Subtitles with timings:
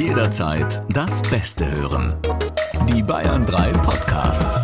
[0.00, 2.16] Jederzeit das Beste hören.
[2.88, 4.58] Die Bayern 3 Podcasts.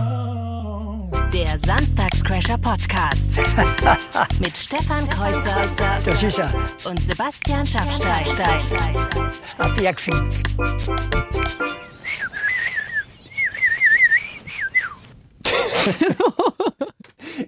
[1.30, 3.36] Der Samstagscrasher Podcast.
[4.40, 5.54] Mit Stefan Kreuzer
[6.06, 6.50] Das ist er.
[6.90, 8.24] und Sebastian Schaffstein.
[9.58, 10.14] Abjacksen.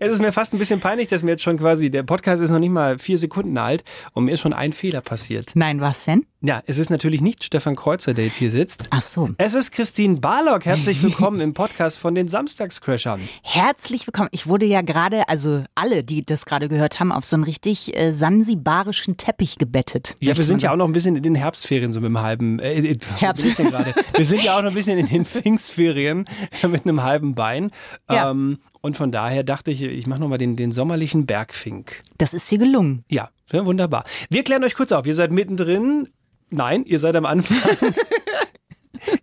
[0.01, 2.51] Es ist mir fast ein bisschen peinlich, dass mir jetzt schon quasi, der Podcast ist
[2.51, 5.51] noch nicht mal vier Sekunden alt und mir ist schon ein Fehler passiert.
[5.55, 6.25] Nein, was denn?
[6.41, 8.87] Ja, es ist natürlich nicht Stefan Kreuzer, der jetzt hier sitzt.
[8.91, 9.31] Ach so.
[9.39, 10.67] Es ist Christine Barlock.
[10.67, 13.29] Herzlich willkommen im Podcast von den Samstagscrashern.
[13.43, 14.29] Herzlich willkommen.
[14.31, 17.97] Ich wurde ja gerade, also alle, die das gerade gehört haben, auf so einen richtig
[17.99, 20.15] äh, sansibarischen Teppich gebettet.
[20.21, 22.61] Ja, wir sind ja auch noch ein bisschen in den Herbstferien, so mit einem halben.
[22.61, 23.45] Äh, äh, Herbst.
[23.45, 26.25] Wir sind ja auch noch ein bisschen in den Pfingstferien
[26.69, 27.73] mit einem halben Bein.
[28.09, 28.31] Ja.
[28.31, 32.03] Ähm, und von daher dachte ich, ich mache nochmal den, den sommerlichen Bergfink.
[32.19, 33.05] Das ist dir gelungen.
[33.09, 34.05] Ja, ja, wunderbar.
[34.31, 35.07] Wir klären euch kurz auf.
[35.07, 36.09] Ihr seid mittendrin.
[36.51, 37.57] Nein, ihr seid am Anfang.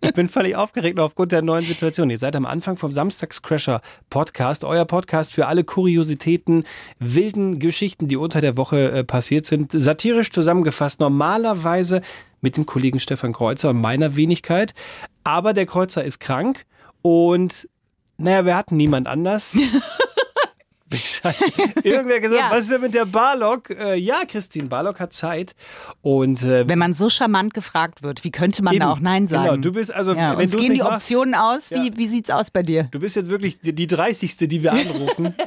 [0.00, 2.10] Ich bin völlig aufgeregt aufgrund der neuen Situation.
[2.10, 6.64] Ihr seid am Anfang vom Samstagscrasher Podcast, euer Podcast für alle Kuriositäten,
[6.98, 9.72] wilden Geschichten, die unter der Woche äh, passiert sind.
[9.72, 12.02] Satirisch zusammengefasst, normalerweise
[12.40, 14.74] mit dem Kollegen Stefan Kreuzer und meiner Wenigkeit.
[15.24, 16.64] Aber der Kreuzer ist krank
[17.02, 17.68] und
[18.18, 19.56] naja, wir hatten niemand anders.
[21.82, 22.50] Irgendwer gesagt, Ja.
[22.50, 23.70] was ist denn mit der Barlock?
[23.70, 25.54] Äh, ja, Christine Barlock hat Zeit.
[26.00, 28.80] Und äh, Wenn man so charmant gefragt wird, wie könnte man Eben.
[28.82, 29.44] da auch Nein sagen?
[29.44, 31.70] Genau, du bist also, ja, wenn gehen die machst- Optionen aus.
[31.72, 31.96] Wie, Ja.
[31.96, 32.84] wie sieht's aus bei dir?
[32.92, 34.36] du bist jetzt wirklich die, die 30.
[34.48, 35.34] die wir anrufen.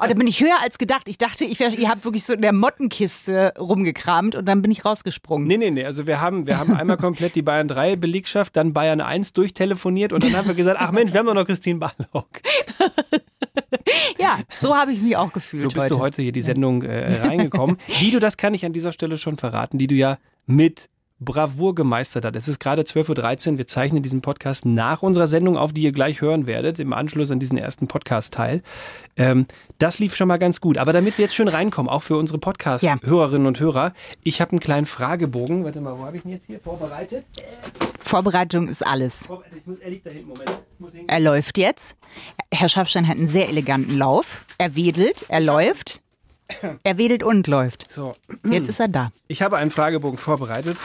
[0.00, 1.08] Oh, da bin ich höher als gedacht.
[1.08, 4.70] Ich dachte, ich wär, ihr habt wirklich so in der Mottenkiste rumgekramt und dann bin
[4.70, 5.46] ich rausgesprungen.
[5.46, 5.84] nee, nee, nee.
[5.84, 10.12] Also wir haben, wir haben einmal komplett die Bayern 3 Belegschaft, dann Bayern 1 durchtelefoniert
[10.12, 12.28] und dann haben wir gesagt, ach Mensch, wir haben doch noch Christine Barlock.
[14.18, 15.94] Ja, so habe ich mich auch gefühlt So bist heute.
[15.94, 17.78] du heute hier die Sendung äh, reingekommen.
[18.00, 20.88] Die du, das kann ich an dieser Stelle schon verraten, die du ja mit
[21.20, 22.36] Bravour gemeistert hast.
[22.36, 23.58] Es ist gerade 12.13 Uhr.
[23.58, 27.30] Wir zeichnen diesen Podcast nach unserer Sendung auf, die ihr gleich hören werdet, im Anschluss
[27.30, 28.62] an diesen ersten Podcast-Teil.
[29.16, 29.46] Ähm,
[29.78, 30.76] das lief schon mal ganz gut.
[30.76, 33.92] Aber damit wir jetzt schön reinkommen, auch für unsere Podcast-Hörerinnen und Hörer,
[34.24, 35.64] ich habe einen kleinen Fragebogen.
[35.64, 37.24] Warte mal, wo habe ich ihn jetzt hier vorbereitet?
[38.00, 39.28] Vorbereitung ist alles.
[39.80, 39.90] Er
[41.06, 41.96] Er läuft jetzt.
[42.50, 44.44] Herr Schaffstein hat einen sehr eleganten Lauf.
[44.58, 46.03] Er wedelt, er läuft.
[46.82, 47.86] Er wedelt und läuft.
[47.94, 48.14] So.
[48.48, 49.12] Jetzt ist er da.
[49.28, 50.76] Ich habe einen Fragebogen vorbereitet,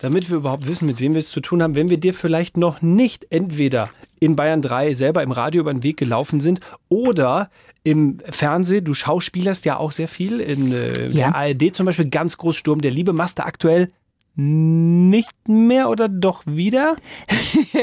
[0.00, 1.74] damit wir überhaupt wissen, mit wem wir es zu tun haben.
[1.74, 3.90] Wenn wir dir vielleicht noch nicht entweder
[4.20, 7.50] in Bayern 3 selber im Radio über den Weg gelaufen sind oder
[7.82, 11.30] im Fernsehen, du schauspielerst ja auch sehr viel, in äh, Ja.
[11.30, 13.88] der ARD zum Beispiel, ganz groß Sturm der Liebe, machst du aktuell
[14.36, 16.96] nicht mehr oder doch wieder?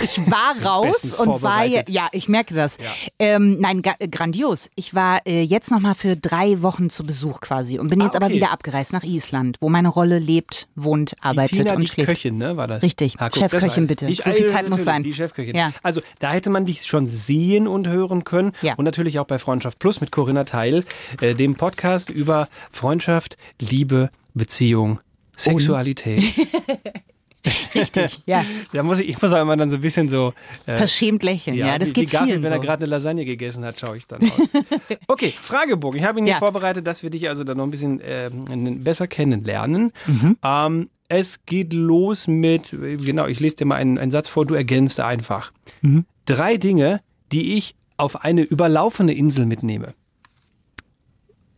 [0.00, 2.78] Ich war raus und war ja, ich merke das.
[3.18, 4.70] Ähm, nein, grandios.
[4.74, 8.16] Ich war äh, jetzt noch mal für drei Wochen zu Besuch quasi und bin jetzt
[8.16, 8.36] aber okay.
[8.36, 12.08] wieder abgereist nach Island, wo meine Rolle lebt, wohnt, arbeitet die Tina, und die schläft.
[12.08, 12.82] Köchin, ne, war das?
[12.82, 13.16] Richtig.
[13.18, 14.06] guck, Chefköchin das bitte.
[14.06, 15.02] Die, So viel Zeit muss sein.
[15.02, 15.54] Die Chefköchin.
[15.54, 15.72] Ja.
[15.82, 18.52] Also da hätte man dich schon sehen und hören können.
[18.62, 18.74] Ja.
[18.74, 20.84] Und natürlich auch bei Freundschaft Plus mit Corinna Teil,
[21.20, 25.00] äh, dem Podcast über Freundschaft, Liebe, Beziehung,
[25.36, 26.22] Sexualität.
[27.74, 28.44] Richtig, ja.
[28.72, 30.32] Da muss ich, ich muss auch immer dann so ein bisschen so.
[30.66, 32.62] Äh, Verschämt lächeln, ja, das wie, geht wie Garfield, vielen wenn er so.
[32.62, 34.50] gerade eine Lasagne gegessen hat, schaue ich dann aus.
[35.06, 36.00] Okay, Fragebogen.
[36.00, 36.38] Ich habe ihn hier Ja.
[36.40, 39.92] vorbereitet, dass wir dich also dann noch ein bisschen ähm, besser kennenlernen.
[40.06, 40.36] Mhm.
[40.42, 44.44] Ähm, es geht los mit, äh, genau, ich lese dir mal einen, einen Satz vor,
[44.44, 45.52] du ergänzt einfach.
[45.82, 46.04] Mhm.
[46.24, 49.94] Drei Dinge, die ich auf eine überlaufene Insel mitnehme.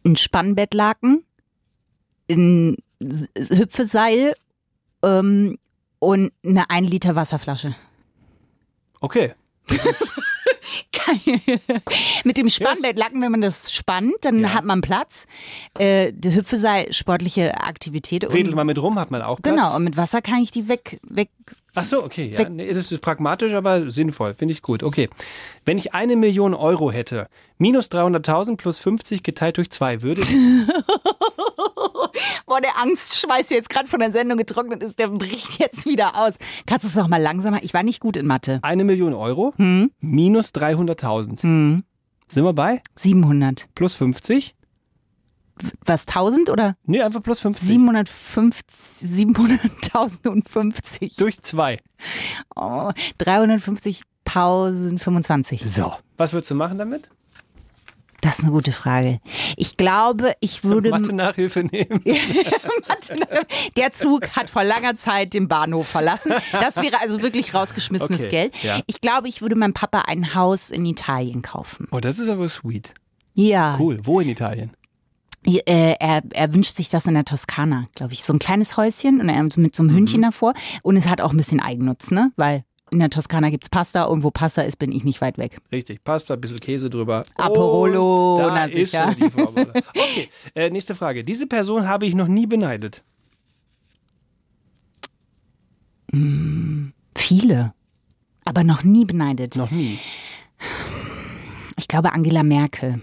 [0.04, 1.24] Ein Spannbettlaken,
[2.30, 4.34] ein Hüpfeseil
[5.02, 5.58] ähm,
[5.98, 7.74] und eine 1 Liter Wasserflasche.
[9.00, 9.34] Okay.
[12.24, 15.26] Mit dem Spannbettlaken, wenn man das spannt, dann hat man Platz.
[15.78, 18.30] Äh, der Hüpfeseil, sportliche Aktivität.
[18.32, 19.54] Wedelt man mit rum, hat man auch Platz.
[19.54, 21.30] genau, und mit Wasser kann ich die weg, weg.
[21.80, 22.30] Ach so, okay.
[22.36, 22.48] Ja.
[22.48, 24.34] Nee, das ist pragmatisch, aber sinnvoll.
[24.34, 24.82] Finde ich gut.
[24.82, 25.08] Okay.
[25.64, 27.28] Wenn ich eine Million Euro hätte,
[27.58, 30.34] minus 300.000 plus 50 geteilt durch zwei, würde ich
[32.46, 36.16] Boah, der Angstschweiß, der jetzt gerade von der Sendung getrocknet ist, der bricht jetzt wieder
[36.16, 36.34] aus.
[36.66, 37.62] Kannst du es noch mal langsamer?
[37.62, 38.58] Ich war nicht gut in Mathe.
[38.62, 39.90] eine Million Euro Hm?
[40.00, 41.40] minus 300.000.
[41.40, 42.80] Sind wir bei?
[42.96, 43.68] 700.
[43.74, 44.54] Plus 50?
[45.84, 46.76] Was, 1000 oder?
[46.84, 47.68] Nee, einfach plus 50.
[47.68, 51.18] 750, 700.050.
[51.18, 51.78] Durch zwei.
[52.56, 52.90] Oh,
[53.20, 55.68] 350.025.
[55.68, 55.92] So.
[56.16, 57.10] Was würdest du machen damit?
[58.20, 59.20] Das ist eine gute Frage.
[59.56, 60.90] Ich glaube, ich würde.
[60.90, 62.02] Mathe-Nachhilfe nehmen.
[62.88, 63.16] Mathe-
[63.76, 66.32] Der Zug hat vor langer Zeit den Bahnhof verlassen.
[66.50, 68.56] Das wäre also wirklich rausgeschmissenes Okay, Geld.
[68.64, 68.80] ja.
[68.88, 71.86] Ich glaube, ich würde meinem Papa ein Haus in Italien kaufen.
[71.92, 72.92] Oh, das ist aber sweet.
[73.34, 73.76] Ja.
[73.78, 74.00] Cool.
[74.02, 74.72] Wo in Italien?
[75.56, 78.22] Äh, er, er wünscht sich das in der Toskana, glaube ich.
[78.24, 80.52] So ein kleines Häuschen und er mit so einem Hündchen davor.
[80.82, 82.32] Und es hat auch ein bisschen Eigennutz, ne?
[82.36, 85.58] Weil in der Toskana gibt's Pasta und wo Pasta ist, bin ich nicht weit weg.
[85.72, 87.22] Richtig, Pasta, ein bisschen Käse drüber.
[87.36, 89.14] Aperolo, Und da na sicher.
[89.14, 89.24] die.
[89.24, 91.24] Okay, äh, nächste Frage.
[91.24, 93.02] Diese Person habe ich noch nie beneidet.
[97.14, 97.74] Viele.
[98.44, 99.56] Aber noch nie beneidet.
[99.56, 99.98] Noch nie.
[101.76, 103.02] Ich glaube Angela Merkel.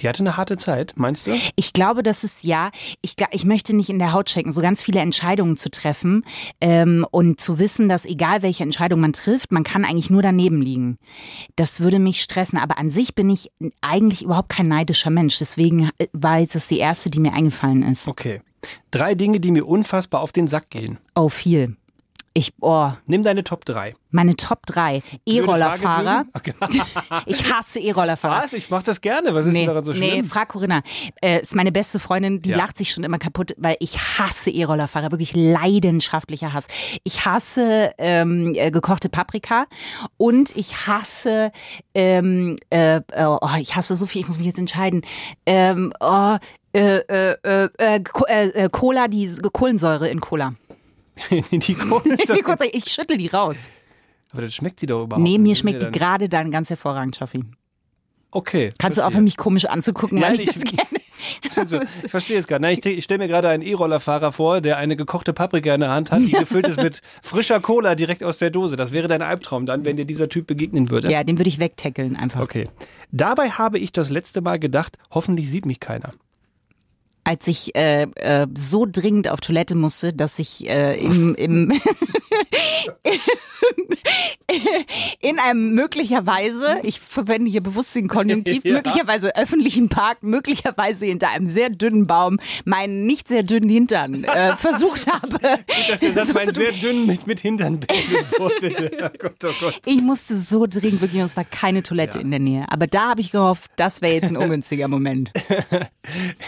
[0.00, 1.32] Die hatte eine harte Zeit, meinst du?
[1.56, 2.70] Ich glaube, das ist ja,
[3.02, 6.24] ich, ich möchte nicht in der Haut stecken, so ganz viele Entscheidungen zu treffen
[6.60, 10.62] ähm, und zu wissen, dass egal welche Entscheidung man trifft, man kann eigentlich nur daneben
[10.62, 10.98] liegen.
[11.56, 13.50] Das würde mich stressen, aber an sich bin ich
[13.80, 15.38] eigentlich überhaupt kein neidischer Mensch.
[15.38, 18.08] Deswegen äh, war jetzt das die erste, die mir eingefallen ist.
[18.08, 18.40] Okay.
[18.90, 20.98] Drei Dinge, die mir unfassbar auf den Sack gehen.
[21.14, 21.76] Oh, viel.
[22.32, 23.94] Ich, oh, Nimm deine Top 3.
[24.12, 25.02] meine Top 3.
[25.26, 26.24] E-Rollerfahrer.
[26.32, 26.54] Okay.
[27.26, 28.44] Ich hasse E-Rollerfahrer.
[28.44, 28.52] Was?
[28.52, 29.34] Ich mach das gerne.
[29.34, 30.24] Was ist denn daran so nee, schlimm?
[30.26, 30.82] frag Corinna.
[31.20, 32.56] Äh, ist meine beste Freundin, die Ja.
[32.58, 36.68] lacht sich schon immer kaputt, weil ich hasse E-Rollerfahrer, wirklich leidenschaftlicher Hass.
[37.02, 39.66] Ich hasse ähm, äh, gekochte Paprika
[40.16, 41.50] und ich hasse,
[41.94, 45.02] ähm, äh, äh, oh, ich hasse so viel, ich muss mich jetzt entscheiden.
[45.46, 46.36] Ähm, oh,
[46.72, 50.54] äh, äh, äh, Cola, die Kohlensäure in Cola.
[51.50, 52.40] die Kohlensäure.
[52.72, 53.70] Ich schüttel die raus.
[54.32, 57.16] Aber das schmeckt die doch überhaupt Nee, mir schmeckt die dann- gerade dann ganz hervorragend,
[57.16, 57.44] Schaffi.
[58.32, 58.70] Okay.
[58.78, 59.04] Kannst du verstehe.
[59.06, 60.86] aufhören, mich komisch anzugucken, weil ich ich- das gerne.
[61.50, 62.62] So, ich verstehe es gerade.
[62.62, 65.90] Nein, Ich, ich stelle mir gerade einen E-Rollerfahrer vor, der eine gekochte Paprika in der
[65.90, 68.76] Hand hat, die gefüllt ist mit frischer Cola direkt aus der Dose.
[68.76, 71.10] Das wäre dein Albtraum dann, wenn dir dieser Typ begegnen würde.
[71.12, 72.40] Ja, den würde ich wegtackeln einfach.
[72.40, 72.70] Okay.
[73.12, 76.12] Dabei habe ich das letzte Mal gedacht, hoffentlich sieht mich keiner.
[77.30, 81.72] Als ich äh, äh, so dringend auf Toilette musste, dass ich äh, im, im
[85.20, 88.72] in einem möglicherweise, ich verwende hier bewusst den Konjunktiv, Ja.
[88.74, 94.56] möglicherweise öffentlichen Park, möglicherweise hinter einem sehr dünnen Baum, meinen nicht sehr dünnen Hintern äh,
[94.56, 95.38] versucht habe.
[95.88, 97.86] Dass der Satz so mein sehr dünn mit, mit Hintern wurde.
[98.40, 99.80] Oh Gott, oh Gott.
[99.86, 102.24] ich musste so dringend, wirklich, und es war keine Toilette Ja.
[102.24, 102.64] in der Nähe.
[102.70, 105.30] Aber da habe ich gehofft, das wäre jetzt ein ungünstiger Moment.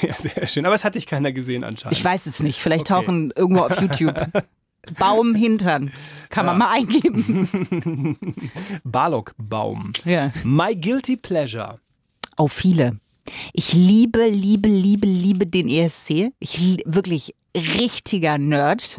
[0.02, 0.67] Ja, sehr schön.
[0.67, 1.96] Aber es hat dich keiner gesehen anscheinend.
[1.96, 2.58] Ich weiß es nicht.
[2.60, 3.02] Vielleicht Okay.
[3.04, 4.14] tauchen irgendwo auf YouTube.
[4.98, 5.92] Baum Hintern.
[6.28, 8.19] Kann man mal eingeben.
[8.84, 9.92] Barlock-Baum.
[10.04, 10.32] Ja.
[10.44, 11.78] My Guilty Pleasure.
[12.36, 12.98] Oh, viele.
[13.52, 16.32] Ich liebe, liebe, liebe, liebe den ESC.
[16.40, 18.98] Ich li- wirklich richtiger Nerd.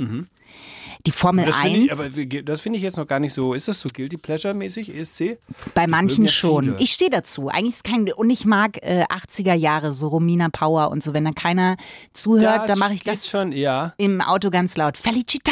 [1.05, 1.45] Die Formel.
[1.45, 1.85] Das finde 1.
[1.85, 3.53] ich, aber das finde ich jetzt noch gar nicht so.
[3.53, 5.37] Ist das so Guilty Pleasure-mäßig, ESC?
[5.73, 6.63] Bei manchen ja schon.
[6.63, 6.77] viele.
[6.79, 7.49] Ich stehe dazu.
[7.49, 11.13] Eigentlich ist kein und ich mag äh, 80er Jahre so Romina Power und so.
[11.13, 11.75] Wenn da keiner
[12.13, 13.93] zuhört, dann mache ich das schon, ja.
[13.97, 14.97] im Auto ganz laut.
[14.97, 15.51] Felicita.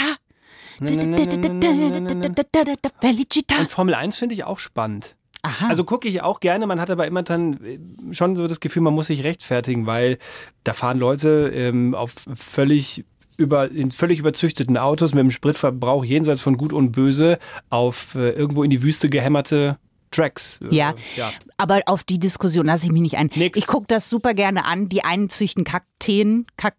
[3.01, 3.59] Felicita.
[3.59, 5.15] Und Formel 1 finde ich auch spannend.
[5.43, 5.67] Aha.
[5.69, 7.79] Also gucke ich auch gerne, man hat aber immer dann äh,
[8.13, 10.19] schon so das Gefühl, man muss sich rechtfertigen, weil
[10.63, 13.05] da fahren Leute ähm, auf völlig
[13.41, 17.39] über, in völlig überzüchteten Autos mit einem Spritverbrauch jenseits von Gut und Böse
[17.69, 19.77] auf äh, irgendwo in die Wüste gehämmerte
[20.11, 20.59] Tracks.
[20.69, 20.93] Äh, Ja.
[21.15, 21.31] ja.
[21.57, 23.29] Aber auf die Diskussion lasse ich mich nicht ein.
[23.35, 23.57] Nix.
[23.57, 24.89] Ich gucke das super gerne an.
[24.89, 26.75] Die einen züchten Kakteen, Kak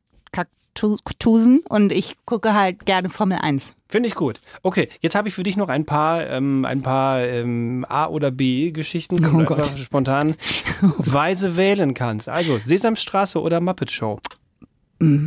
[0.74, 3.74] Kaktusen und ich gucke halt gerne Formel 1.
[3.90, 4.40] Finde ich gut.
[4.62, 8.30] Okay, jetzt habe ich für dich noch ein paar, ähm, ein paar ähm, A- oder
[8.30, 9.66] B-Geschichten, die Oh du Gott.
[9.78, 10.34] spontan
[10.96, 12.30] weise wählen kannst.
[12.30, 14.18] Also Sesamstraße oder Muppet Show,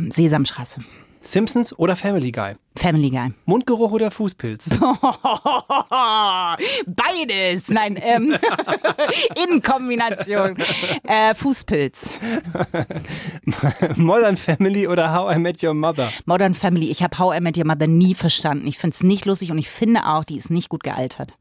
[0.08, 0.80] Sesamstraße.
[1.26, 3.32] Simpsons oder Family Guy, Family Guy.
[3.44, 4.70] Mundgeruch oder Fußpilz,
[6.86, 7.68] Beides.
[7.70, 8.36] Nein, ähm,
[9.52, 10.56] in Kombination.
[11.04, 12.10] Äh, Fußpilz.
[13.96, 16.10] Modern Family oder How I Met Your Mother.
[16.26, 16.90] Modern Family.
[16.90, 18.66] Ich habe How I Met Your Mother nie verstanden.
[18.66, 21.34] Ich finde es nicht lustig und ich finde auch, die ist nicht gut gealtert.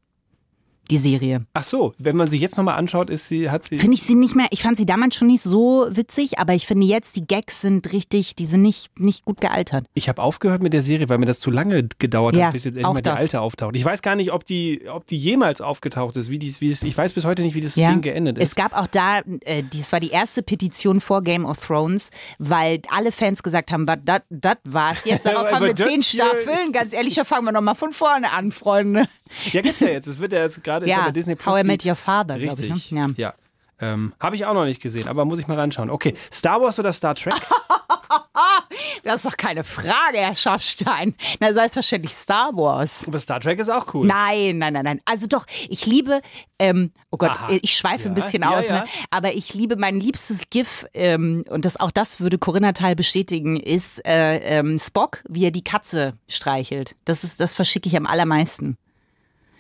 [0.90, 1.46] Die Serie.
[1.54, 3.80] Ach so, wenn man sie jetzt nochmal anschaut, ist sie, hat sie.
[3.80, 6.68] Finde ich sie nicht mehr, ich fand sie damals schon nicht so witzig, aber ich
[6.68, 9.86] finde jetzt, die Gags sind richtig, die sind nicht, nicht gut gealtert.
[9.94, 12.66] Ich habe aufgehört mit der Serie, weil mir das zu lange gedauert Ja, hat, bis
[12.66, 13.76] jetzt endlich mal die alte auftaucht.
[13.76, 16.30] Ich weiß gar nicht, ob die, ob die jemals aufgetaucht ist.
[16.30, 17.90] Wie dies, wie es, ich weiß bis heute nicht, wie das Ja.
[17.90, 18.50] Ding geendet ist.
[18.50, 22.82] Es gab auch da, äh, das war die erste Petition vor Game of Thrones, weil
[22.90, 25.26] alle Fans gesagt haben, das war's jetzt.
[25.26, 26.72] Darauf Aber haben wir zehn Staffeln.
[26.72, 29.08] Ganz ehrlich, da fangen wir nochmal von vorne an, Freunde.
[29.52, 30.08] Ja, gibt's ja jetzt.
[30.08, 31.56] Es wird ja jetzt gerade ja bei Disney Plus.
[31.56, 32.72] How I Met Your Father, glaube ich.
[32.72, 32.92] Richtig.
[32.92, 33.14] Ne?
[33.18, 33.30] Ja.
[33.30, 33.34] ja.
[33.80, 35.90] Ähm, Habe ich auch noch nicht gesehen, aber muss ich mal reinschauen.
[35.90, 37.34] Okay, Star Wars oder Star Trek?
[39.04, 41.14] Das ist doch keine Frage, Herr Schaffstein.
[41.40, 43.08] Na, selbstverständlich Star Wars.
[43.08, 44.08] aber Star Trek ist auch cool.
[44.08, 45.00] Nein, nein, nein, nein.
[45.06, 46.22] Also doch, ich liebe,
[46.58, 47.50] ähm, oh Gott, Aha.
[47.62, 48.80] ich schweife Ja, ein bisschen ja, aus, ja.
[48.80, 48.86] Ne?
[49.12, 53.58] aber ich liebe mein liebstes GIF, ähm, und das auch das würde Corinna Teil bestätigen,
[53.58, 56.96] ist äh, ähm, Spock, wie er die Katze streichelt.
[57.06, 58.76] Das ist, das verschicke ich am allermeisten.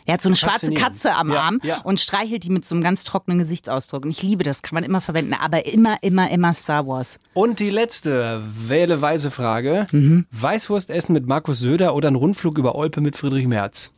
[0.06, 0.72] Er hat so eine schwarze.
[0.74, 1.82] Katze am Ja, Arm ja.
[1.82, 4.06] und streichelt die mit so einem ganz trockenen Gesichtsausdruck.
[4.06, 7.18] Und ich liebe das, kann man immer verwenden, aber immer, immer, immer Star Wars.
[7.34, 9.88] Und die letzte wähle-weise Frage.
[9.92, 10.26] Mhm.
[10.32, 13.92] Weißwurst essen mit Markus Söder oder ein Rundflug über Olpe mit Friedrich Merz?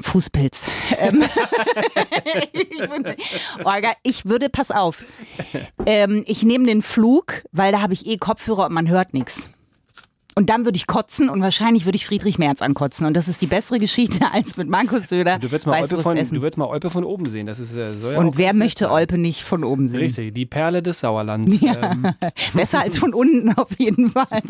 [0.00, 0.68] Fußpilz.
[0.98, 1.22] Ähm,
[2.52, 3.16] ich, würde,
[3.64, 5.04] Olga, ich würde, pass auf,
[5.84, 9.50] ähm, ich nehme den Flug, weil da habe ich eh Kopfhörer und man hört nichts.
[10.38, 13.08] Und dann würde ich kotzen und wahrscheinlich würde ich Friedrich Merz ankotzen.
[13.08, 16.14] Und das ist die bessere Geschichte als mit Markus Söder Du würdest mal, Olpe von,
[16.14, 17.46] du würdest mal Olpe von oben sehen.
[17.46, 18.92] Das ist, äh, soll ja und wer möchte sein.
[18.92, 19.98] Olpe nicht von oben sehen?
[19.98, 21.60] Richtig, die Perle des Sauerlands.
[21.60, 22.12] Ja, ähm,
[22.54, 24.28] Besser als von unten auf jeden Fall.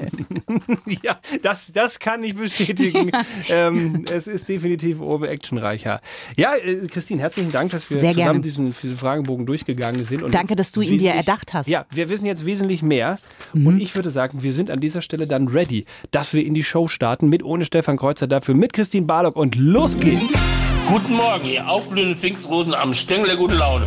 [1.03, 3.11] ja das, das kann ich bestätigen.
[3.49, 6.03] Ähm, es ist definitiv oben actionreicher.
[6.37, 8.41] Ja, äh, Christine, herzlichen Dank, dass wir Sehr zusammen gerne.
[8.41, 10.23] diesen, diesen Fragenbogen durchgegangen sind.
[10.23, 11.67] Und Danke, dass du ihn dir erdacht hast.
[11.67, 11.73] Mhm.
[11.73, 13.19] Ja, wir wissen jetzt wesentlich mehr.
[13.55, 15.78] Und ich würde sagen, wir sind an dieser Stelle dann ready,
[16.11, 17.29] dass wir in die Show starten.
[17.29, 20.35] Mit ohne Stefan Kreuzer dafür, mit Christine Barlock und los geht's.
[20.89, 23.87] Guten Morgen, ihr aufblühenden Pfingstrosen am Stängel der guten Laune.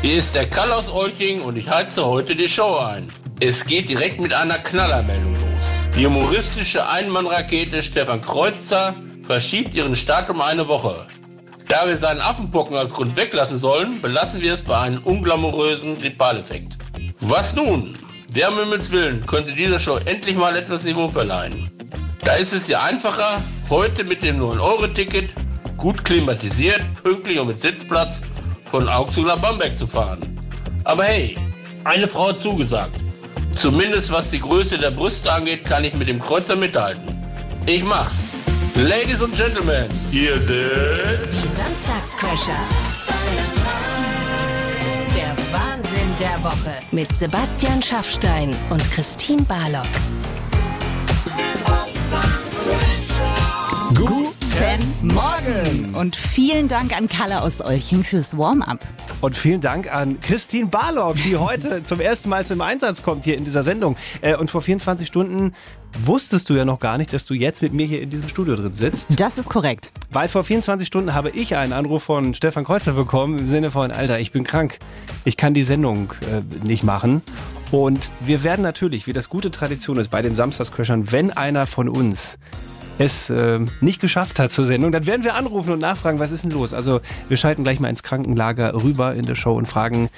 [0.00, 3.10] Hier ist der Kall aus Euching und ich heize heute die Show ein.
[3.40, 5.94] Es geht direkt mit einer Knallermeldung los.
[5.96, 11.06] Die humoristische Einmannrakete Stefan Kreuzer verschiebt ihren Start um eine Woche.
[11.68, 16.78] Da wir seinen Affenpocken als Grund weglassen sollen, belassen wir es bei einem unglamourösen Grippaleffekt.
[17.20, 17.94] Was nun?
[18.30, 21.70] Wer um Himmels Willen könnte dieser Show endlich mal etwas Niveau verleihen?
[22.22, 25.30] Da ist es ja einfacher, heute mit dem 9-Euro-Ticket,
[25.78, 28.20] gut klimatisiert, pünktlich und mit Sitzplatz,
[28.66, 30.38] von Augsburg nach Bamberg zu fahren.
[30.84, 31.38] Aber hey,
[31.84, 32.94] eine Frau hat zugesagt.
[33.56, 37.08] Zumindest was die Größe der Brüste angeht, kann ich mit dem Kreuzer mithalten.
[37.64, 38.24] Ich mach's.
[38.74, 41.18] Ladies und Gentlemen, hier der...
[41.42, 43.17] Die Samstagscrasher.
[46.18, 46.72] Der Woche.
[46.90, 49.86] Mit Sebastian Schaffstein und Christine Barlock.
[54.58, 55.94] Guten Morgen.
[55.94, 58.80] Und vielen Dank an Kalle aus Olching fürs Warm-up.
[59.20, 63.36] Und vielen Dank an Christine Barlock, die heute zum ersten Mal zum Einsatz kommt hier
[63.36, 63.96] in dieser Sendung.
[64.20, 65.54] Äh, Und vor 24 Stunden
[66.04, 68.56] wusstest du ja noch gar nicht, dass du jetzt mit mir hier in diesem Studio
[68.56, 69.20] drin sitzt.
[69.20, 69.92] Das ist korrekt.
[70.10, 73.92] Weil vor 24 Stunden habe ich einen Anruf von Stefan Kreuzer bekommen im Sinne von,
[73.92, 74.80] Alter, ich bin krank.
[75.24, 77.22] Ich kann die Sendung äh, nicht machen.
[77.70, 81.88] Und wir werden natürlich, wie das gute Tradition ist bei den Samstagscrashern, wenn einer von
[81.88, 82.38] uns
[82.98, 86.44] es äh, nicht geschafft hat zur Sendung, dann werden wir anrufen und nachfragen, was ist
[86.44, 86.74] denn los?
[86.74, 90.10] Also wir schalten gleich mal ins Krankenlager rüber in der Show und fragen,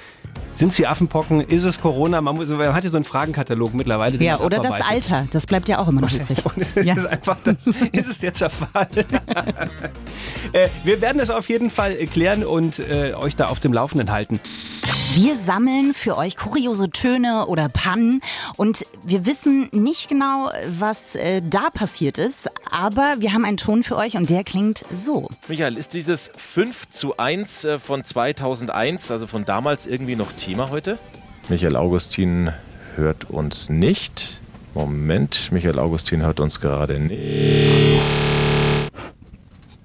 [0.49, 1.41] sind sie Affenpocken?
[1.41, 2.19] Ist es Corona?
[2.21, 4.17] Man, muss, man hat ja so einen Fragenkatalog mittlerweile.
[4.21, 4.81] Ja, oder das.
[4.81, 5.27] Alter.
[5.31, 6.43] Das bleibt ja auch immer noch übrig.
[6.45, 6.93] Und es Ja.
[6.95, 8.87] ist einfach das, ist es der Zerfall.
[10.53, 14.11] äh, wir werden es auf jeden Fall klären und äh, euch da auf dem Laufenden
[14.11, 14.39] halten.
[15.13, 18.21] Wir sammeln für euch kuriose Töne oder Pannen
[18.55, 23.83] und wir wissen nicht genau, was äh, da passiert ist, aber wir haben einen Ton
[23.83, 25.27] für euch und der klingt so.
[25.49, 30.69] Michael, ist dieses 5 zu 1 äh, von 2001, also von damals, irgendwie noch Thema
[30.69, 30.97] heute?
[31.49, 32.53] Michael Augustin
[32.95, 34.39] hört uns nicht.
[34.73, 38.20] Moment, Michael Augustin hört uns gerade nicht.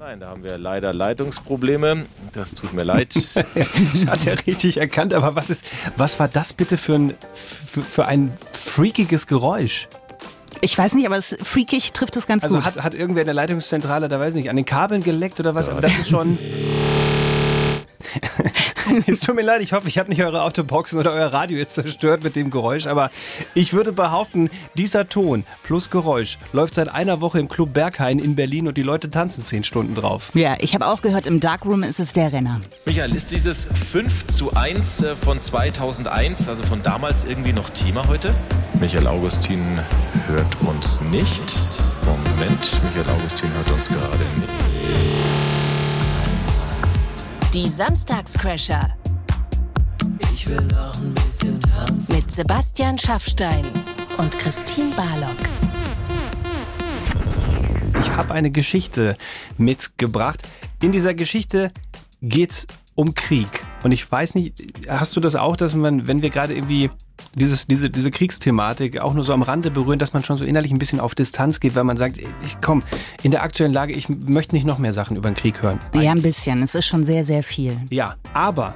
[0.09, 2.07] Nein, da haben wir leider Leitungsprobleme.
[2.33, 3.13] Das tut mir leid.
[3.35, 5.65] Das hat er richtig erkannt, aber was ist,
[5.97, 9.89] was war das bitte für ein, für, für ein freakiges Geräusch?
[10.61, 12.65] Ich weiß nicht, aber es freakig trifft es ganz Also gut.
[12.65, 15.57] hat, hat irgendwer in der Leitungszentrale, da weiß ich nicht, an den Kabeln geleckt oder
[15.57, 15.69] was?
[15.69, 16.39] Aber das ist schon.
[19.07, 21.75] es tut mir leid, ich hoffe, ich habe nicht eure Autoboxen oder euer Radio jetzt
[21.75, 23.11] zerstört mit dem Geräusch, aber
[23.55, 28.37] ich würde behaupten, dieser Ton plus Geräusch läuft seit einer Woche im Club Berghain in
[28.37, 30.31] Berlin und die Leute tanzen zehn Stunden drauf.
[30.35, 32.61] ja, ich habe auch gehört, im Darkroom ist es der Renner.
[32.85, 38.07] Michael, ist dieses 5 zu 1 äh, von 2001, also von damals, irgendwie noch Thema
[38.09, 38.35] heute?
[38.81, 39.81] Michael Augustin
[40.29, 41.43] hört uns nicht.
[42.05, 45.56] Moment, Michael Augustin hört uns gerade nicht.
[47.57, 48.99] Die Samstagscrasher.
[52.11, 53.65] Mit Sebastian Schaffstein
[54.19, 55.39] und Christine Barlock.
[57.99, 59.17] Ich habe eine Geschichte
[59.57, 60.47] mitgebracht.
[60.83, 61.73] In dieser Geschichte
[62.21, 63.65] geht's um Krieg.
[63.85, 64.55] Und ich weiß nicht,
[64.89, 66.89] hast du das auch, dass man, wenn wir gerade irgendwie
[67.35, 70.73] dieses, diese, diese Kriegsthematik auch nur so am Rande berühren, dass man schon so innerlich
[70.73, 72.83] ein bisschen auf Distanz geht, weil man sagt, ich komm,
[73.23, 75.79] in der aktuellen Lage, ich möchte nicht noch mehr Sachen über den Krieg hören.
[75.95, 76.63] Ja, ein bisschen.
[76.63, 77.79] Es ist schon sehr, sehr viel.
[77.91, 78.75] Ja, aber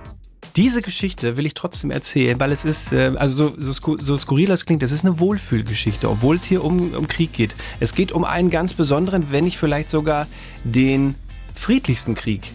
[0.56, 4.48] diese Geschichte will ich trotzdem erzählen, weil es ist, äh, also so, so, so skurril
[4.48, 7.54] das klingt, es ist eine Wohlfühlgeschichte, obwohl es hier um, um Krieg geht.
[7.78, 10.26] Es geht um einen ganz besonderen, wenn nicht vielleicht sogar
[10.64, 11.14] den
[11.54, 12.52] friedlichsten Krieg,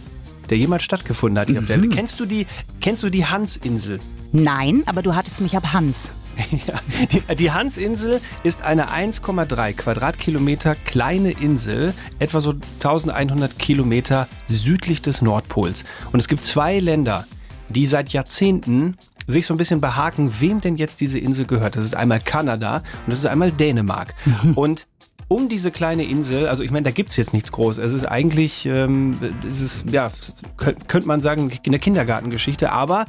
[0.50, 1.94] der jemals stattgefunden hat hier auf der Welt.
[1.94, 2.46] Kennst du die,
[2.82, 4.00] kennst du die Hansinsel?
[4.32, 6.12] Nein, aber du hattest mich ab Hans.
[6.68, 15.02] Ja, die, die Hansinsel ist eine 1,3 Quadratkilometer kleine Insel, etwa so 1100 Kilometer südlich
[15.02, 15.86] des Nordpols.
[16.12, 17.26] Und es gibt zwei Länder,
[17.70, 18.98] die seit Jahrzehnten
[19.28, 21.76] sich so ein bisschen behaken, wem denn jetzt diese Insel gehört.
[21.76, 24.14] Das ist einmal Kanada und das ist einmal Dänemark.
[24.56, 24.88] Und
[25.28, 27.78] um diese kleine Insel, also ich meine, da gibt's jetzt nichts groß.
[27.80, 29.18] Es ist eigentlich, ähm,
[29.48, 30.12] es ist, ja,
[30.58, 33.06] kö- könnte man sagen, eine Kindergartengeschichte, aber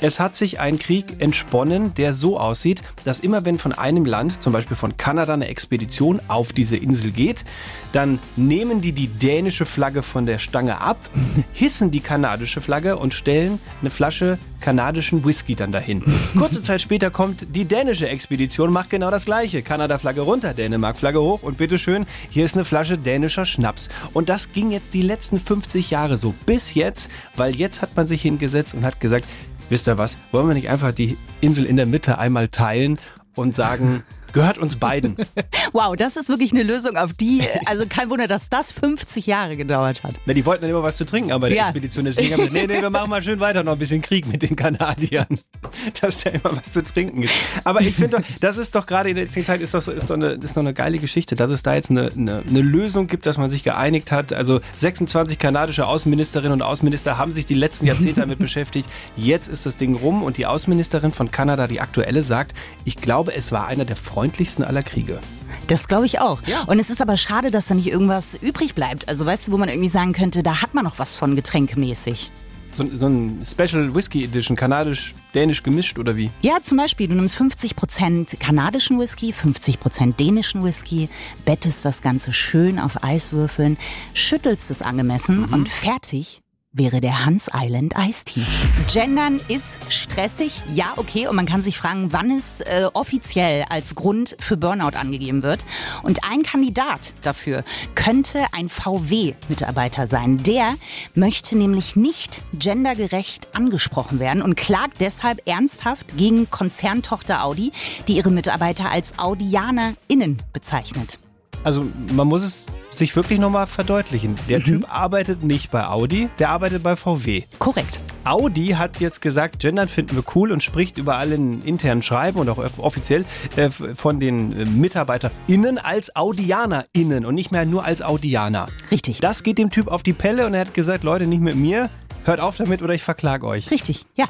[0.00, 4.42] es hat sich ein Krieg entsponnen, der so aussieht, dass immer wenn von einem Land,
[4.42, 7.44] zum Beispiel von Kanada, eine Expedition auf diese Insel geht,
[7.92, 10.98] dann nehmen die die dänische Flagge von der Stange ab,
[11.52, 16.02] hissen die kanadische Flagge und stellen eine Flasche kanadischen Whisky dann dahin.
[16.38, 19.62] Kurze Zeit später kommt die dänische Expedition, macht genau das gleiche.
[19.62, 23.88] Kanada-Flagge runter, Dänemark-Flagge hoch und bitteschön, hier ist eine Flasche dänischer Schnaps.
[24.12, 28.06] Und das ging jetzt die letzten 50 Jahre so bis jetzt, weil jetzt hat man
[28.06, 29.26] sich hingesetzt und hat gesagt,
[29.70, 32.98] wisst ihr was, wollen wir nicht einfach die Insel in der Mitte einmal teilen
[33.34, 35.16] und sagen, gehört uns beiden.
[35.72, 39.56] Wow, das ist wirklich eine Lösung, auf die, also kein Wunder, dass das 50 Jahre
[39.56, 40.14] gedauert hat.
[40.26, 41.62] Na, die wollten dann immer was zu trinken bei der Ja.
[41.64, 42.04] Expedition.
[42.06, 44.26] Deswegen haben wir gesagt, nee, nee, wir machen mal schön weiter noch ein bisschen Krieg
[44.26, 45.26] mit den Kanadiern.
[46.00, 47.32] Dass da immer was zu trinken gibt.
[47.62, 49.92] Aber ich finde, doch, das ist doch gerade in der jetzigen Zeit ist doch, so-
[49.92, 52.60] ist doch, eine, ist doch eine geile Geschichte, dass es da jetzt eine, eine, eine
[52.62, 54.32] Lösung gibt, dass man sich geeinigt hat.
[54.32, 58.88] Also 26 kanadische Außenministerinnen und Außenminister haben sich die letzten Jahrzehnte damit beschäftigt.
[59.16, 63.34] Jetzt ist das Ding rum und die Außenministerin von Kanada, die aktuelle, sagt, ich glaube,
[63.34, 65.18] es war einer der freundlichsten aller Kriege.
[65.66, 66.42] Das glaube ich auch.
[66.66, 69.08] Und es ist aber schade, dass da nicht irgendwas übrig bleibt.
[69.08, 72.30] Also weißt du, wo man irgendwie sagen könnte, da hat man noch was von getränkmäßig.
[72.70, 76.30] So, so ein Special Whisky Edition, kanadisch-dänisch gemischt oder wie?
[76.42, 81.08] Ja, zum Beispiel, du nimmst 50% kanadischen Whisky, 50% dänischen Whisky,
[81.46, 83.78] bettest das Ganze schön auf Eiswürfeln,
[84.12, 88.44] schüttelst es angemessen und fertig wäre der Hans Island Eistee.
[88.92, 91.26] Gendern ist stressig, ja, okay.
[91.26, 95.66] Und man kann sich fragen, wann es äh, offiziell als Grund für Burnout angegeben wird.
[96.04, 97.64] Und ein Kandidat dafür
[97.96, 100.42] könnte ein VW-Mitarbeiter sein.
[100.44, 100.74] Der
[101.14, 107.72] möchte nämlich nicht gendergerecht angesprochen werden und klagt deshalb ernsthaft gegen Konzerntochter Audi,
[108.06, 111.18] die ihre Mitarbeiter als AudianerInnen bezeichnet.
[111.62, 114.36] Also man muss es sich wirklich nochmal verdeutlichen.
[114.48, 117.42] Der Typ arbeitet nicht bei Audi, der arbeitet bei VW.
[117.58, 118.00] Korrekt.
[118.24, 122.48] Audi hat jetzt gesagt, Gendern finden wir cool und spricht über allen internen Schreiben und
[122.48, 123.24] auch off- offiziell
[123.56, 128.66] äh, von den äh, MitarbeiterInnen als AudianerInnen und nicht mehr nur als Audianer.
[128.90, 129.20] Richtig.
[129.20, 131.88] Das geht dem Typ auf die Pelle und er hat gesagt, Leute, nicht mit mir,
[132.24, 133.70] hört auf damit oder ich verklag euch.
[133.70, 134.26] Richtig, ja.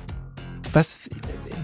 [0.72, 1.00] Was,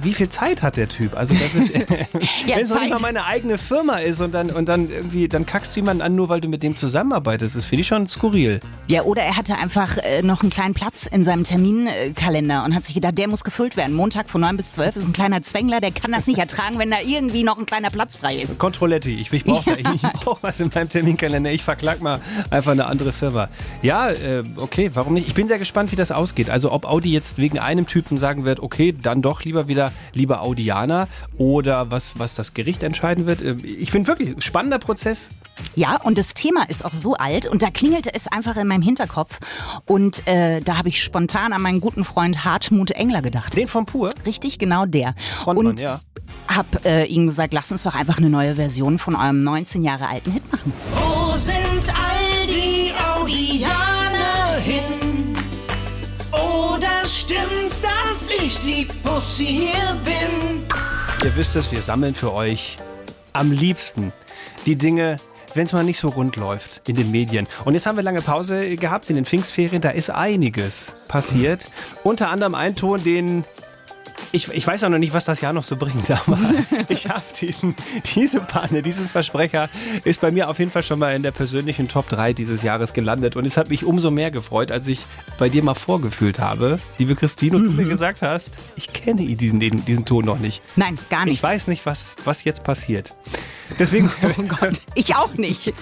[0.02, 1.16] wie viel Zeit hat der Typ?
[1.16, 1.70] Also das ist,
[2.46, 5.28] Ja, wenn es noch nicht mal meine eigene Firma ist und dann, und dann irgendwie,
[5.28, 7.56] dann kackst du jemanden an, nur weil du mit dem zusammenarbeitest.
[7.56, 8.60] Das finde ich schon skurril.
[8.88, 12.84] Ja, oder er hatte einfach äh, noch einen kleinen Platz in seinem Terminkalender und hat
[12.84, 13.94] sich gedacht, der muss gefüllt werden.
[13.94, 16.90] Montag von 9 bis 12 ist ein kleiner Zwängler, der kann das nicht ertragen, wenn
[16.90, 18.58] da irgendwie noch ein kleiner Platz frei ist.
[18.58, 21.50] Controletti, ich, ich brauche ich, ich brauch was in meinem Terminkalender.
[21.50, 23.48] Ich verklag mal einfach eine andere Firma.
[23.82, 25.26] Ja, äh, okay, warum nicht?
[25.26, 26.50] Ich bin sehr gespannt, wie das ausgeht.
[26.50, 30.42] Also ob Audi jetzt wegen einem Typen sagen wird, okay, dann doch lieber wieder lieber
[30.42, 33.42] Audianer oder was, was das Gericht entscheiden wird.
[33.42, 35.30] Äh, Ich finde wirklich, spannender Prozess.
[35.74, 38.82] Ja, und das Thema ist auch so alt und da klingelte es einfach in meinem
[38.82, 39.38] Hinterkopf.
[39.86, 43.56] Und äh, da habe ich spontan an meinen guten Freund Hartmut Engler gedacht.
[43.56, 44.12] Den von Pur.
[44.26, 45.14] Richtig, genau der.
[45.42, 46.00] Frontmann, und ja.
[46.48, 50.08] hab äh, ihm gesagt, lass uns doch einfach eine neue Version von eurem 19 Jahre
[50.08, 50.72] alten Hit machen.
[50.92, 52.15] Wo sind all
[58.46, 60.62] ich die Pussy hier bin?
[61.24, 62.78] Ihr wisst es, wir sammeln für euch
[63.32, 64.12] am liebsten
[64.66, 65.16] die Dinge,
[65.54, 67.48] wenn es mal nicht so rund läuft in den Medien.
[67.64, 71.68] Und jetzt haben wir lange Pause gehabt in den Pfingstferien, da ist einiges passiert.
[72.04, 73.44] Unter anderem ein Ton, den
[74.32, 76.38] ich, ich weiß auch noch nicht, was das Jahr noch so bringt, aber
[76.88, 77.74] ich habe diesen,
[78.14, 79.68] diese Panne, diesen Versprecher
[80.04, 82.92] ist bei mir auf jeden Fall schon mal in der persönlichen Top 3 dieses Jahres
[82.92, 83.36] gelandet.
[83.36, 85.06] Und es hat mich umso mehr gefreut, als ich
[85.38, 89.60] bei dir mal vorgefühlt habe, liebe Christine, und du mir gesagt hast, ich kenne diesen,
[89.60, 90.62] diesen, Ton noch nicht.
[90.76, 91.34] Nein, gar nicht.
[91.34, 93.14] Ich weiß nicht, was, was jetzt passiert.
[93.78, 95.74] Deswegen, Oh Gott, ich auch nicht.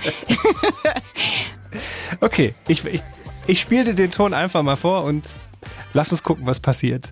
[2.20, 3.02] okay, ich, ich,
[3.46, 5.30] ich spiele dir den Ton einfach mal vor und
[5.92, 7.10] lass uns gucken, was passiert.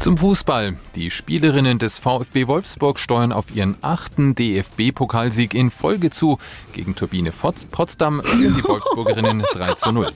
[0.00, 0.76] Zum Fußball.
[0.94, 6.38] Die Spielerinnen des VfB Wolfsburg steuern auf ihren achten DFB-Pokalsieg in Folge zu.
[6.72, 10.10] Gegen Turbine Fotz- Potsdam die Wolfsburgerinnen 3 zu 0.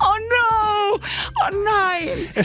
[0.00, 1.00] Oh no!
[1.42, 2.08] Oh nein.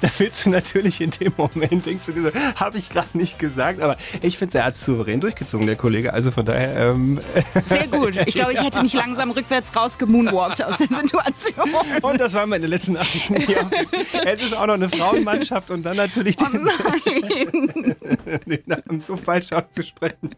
[0.00, 3.38] da willst du natürlich in dem Moment, denkst du dir so, habe ich gerade nicht
[3.38, 6.12] gesagt, aber ich finde, er hat souverän durchgezogen, der Kollege.
[6.12, 6.90] Also von daher.
[6.90, 7.20] Ähm,
[7.60, 8.14] Sehr gut.
[8.26, 11.70] Ich glaube, ich hätte mich langsam rückwärts rausgemoonwalkt aus der Situation.
[12.02, 13.36] Und das waren meine letzten Nachrichten.
[14.24, 17.96] Es ist auch noch eine Frauenmannschaft und dann natürlich Oh den, nein.
[18.46, 20.34] den Namen so falsch auszusprechen.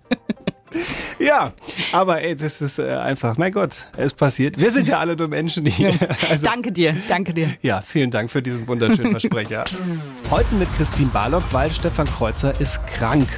[1.18, 1.52] Ja,
[1.92, 4.58] aber ey, das ist äh, einfach, mein Gott, es passiert.
[4.58, 5.72] Wir sind ja alle nur Menschen, die.
[6.30, 7.54] Also, Danke dir, danke dir.
[7.62, 9.64] ja, vielen Dank für diesen wunderschönen Versprecher.
[10.30, 13.28] Heute mit Christine Barlock, weil Stefan Kreuzer ist krank.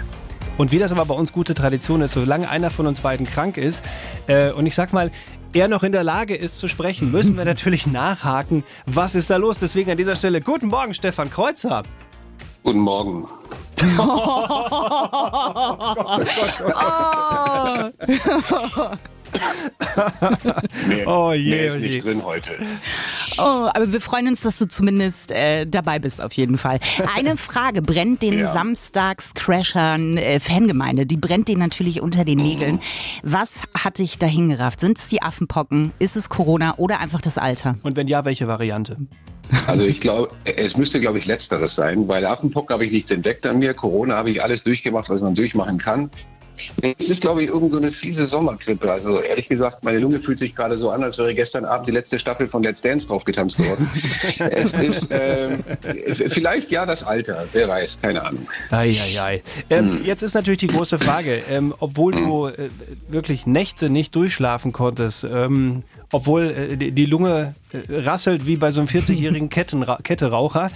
[0.56, 3.56] Und wie das aber bei uns gute Tradition ist, solange einer von uns beiden krank
[3.56, 3.84] ist,
[4.28, 5.10] äh, und ich sag mal,
[5.52, 9.36] er noch in der Lage ist zu sprechen, müssen wir natürlich nachhaken, was ist da
[9.36, 9.58] los.
[9.58, 11.82] Deswegen an dieser Stelle, guten Morgen, Stefan Kreuzer.
[12.62, 13.26] Guten Morgen.
[20.86, 21.88] Mehr, Oh je, mehr ist oh je.
[21.88, 22.50] nicht drin heute.
[23.38, 26.78] Oh, aber wir freuen uns, dass du zumindest äh, dabei bist, auf jeden Fall.
[27.14, 28.46] Eine Frage brennt den Ja.
[28.48, 32.80] Samstags-Crashern äh, Fangemeinde, die brennt denen natürlich unter den Nägeln.
[33.22, 34.80] Was hat dich dahin gerafft?
[34.80, 35.92] Sind es die Affenpocken?
[35.98, 37.76] Ist es Corona oder einfach das Alter?
[37.82, 38.96] Und wenn ja, welche Variante?
[39.66, 42.08] Also ich glaube, es müsste, glaube ich, letzteres sein.
[42.08, 43.74] Der Affenpock habe ich nichts entdeckt an mir.
[43.74, 46.10] Corona habe ich alles durchgemacht, was man durchmachen kann.
[46.98, 48.90] Es ist, glaube ich, irgend so eine fiese Sommergrippe.
[48.90, 51.92] Also ehrlich gesagt, meine Lunge fühlt sich gerade so an, als wäre gestern Abend die
[51.92, 53.88] letzte Staffel von Let's Dance drauf getanzt worden.
[54.50, 55.62] es ist ähm,
[56.14, 58.46] vielleicht ja das Alter, wer weiß, keine Ahnung.
[58.70, 59.42] Eieiei.
[59.70, 60.04] Ähm, Hm.
[60.04, 62.70] Jetzt ist natürlich die große Frage, ähm, obwohl du äh,
[63.08, 68.70] wirklich Nächte nicht durchschlafen konntest, ähm, obwohl äh, die, die Lunge äh, rasselt wie bei
[68.70, 70.70] so einem 40-jährigen Kettenra Ketteraucher,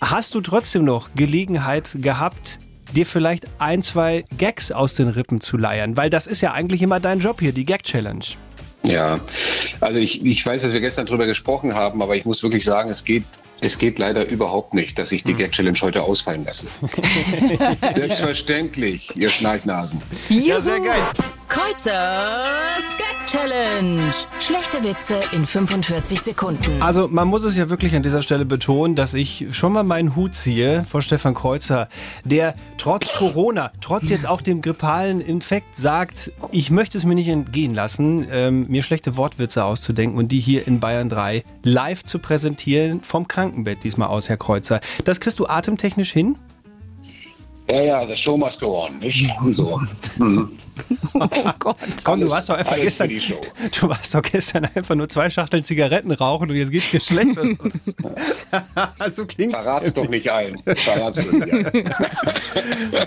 [0.00, 2.58] hast du trotzdem noch Gelegenheit gehabt,
[2.90, 5.96] dir vielleicht ein, zwei Gags aus den Rippen zu leiern?
[5.96, 8.24] Weil das ist ja eigentlich immer dein Job hier, die Gag-Challenge.
[8.84, 9.20] Ja,
[9.80, 12.88] also ich, ich weiß, dass wir gestern drüber gesprochen haben, aber ich muss wirklich sagen,
[12.88, 13.24] es geht,
[13.60, 16.68] es geht leider überhaupt nicht, dass ich die Gag Challenge heute ausfallen lasse.
[17.94, 20.00] Selbstverständlich, ihr Schnarchnasen.
[20.30, 21.02] Ja, sehr geil.
[21.50, 24.00] Kreuzers Gag Challenge.
[24.38, 26.80] Schlechte Witze in 45 Sekunden.
[26.80, 30.14] Also man muss es ja wirklich an dieser Stelle betonen, dass ich schon mal meinen
[30.14, 31.88] Hut ziehe vor Stefan Kreuzer,
[32.24, 37.26] der trotz Corona, trotz jetzt auch dem grippalen Infekt sagt, ich möchte es mir nicht
[37.26, 42.20] entgehen lassen, ähm, mir schlechte Wortwitze auszudenken und die hier in Bayern 3 live zu
[42.20, 44.80] präsentieren vom Krankenbett diesmal aus, Herr Kreuzer.
[45.04, 46.38] Das kriegst du atemtechnisch hin?
[47.68, 49.28] Ja, ja, the show must go on, nicht?
[49.40, 49.80] Und so.
[50.18, 50.56] Hm.
[51.12, 51.76] Oh Gott.
[52.04, 53.40] Komm, du warst doch einfach gestern, für die Show.
[53.80, 57.36] du warst doch gestern einfach nur zwei Schachteln Zigaretten rauchen und jetzt geht's dir schlecht.
[59.12, 59.62] so klingt's.
[59.62, 60.62] Verrat's doch nicht ein.
[60.64, 61.90] Verrat's doch nicht ein.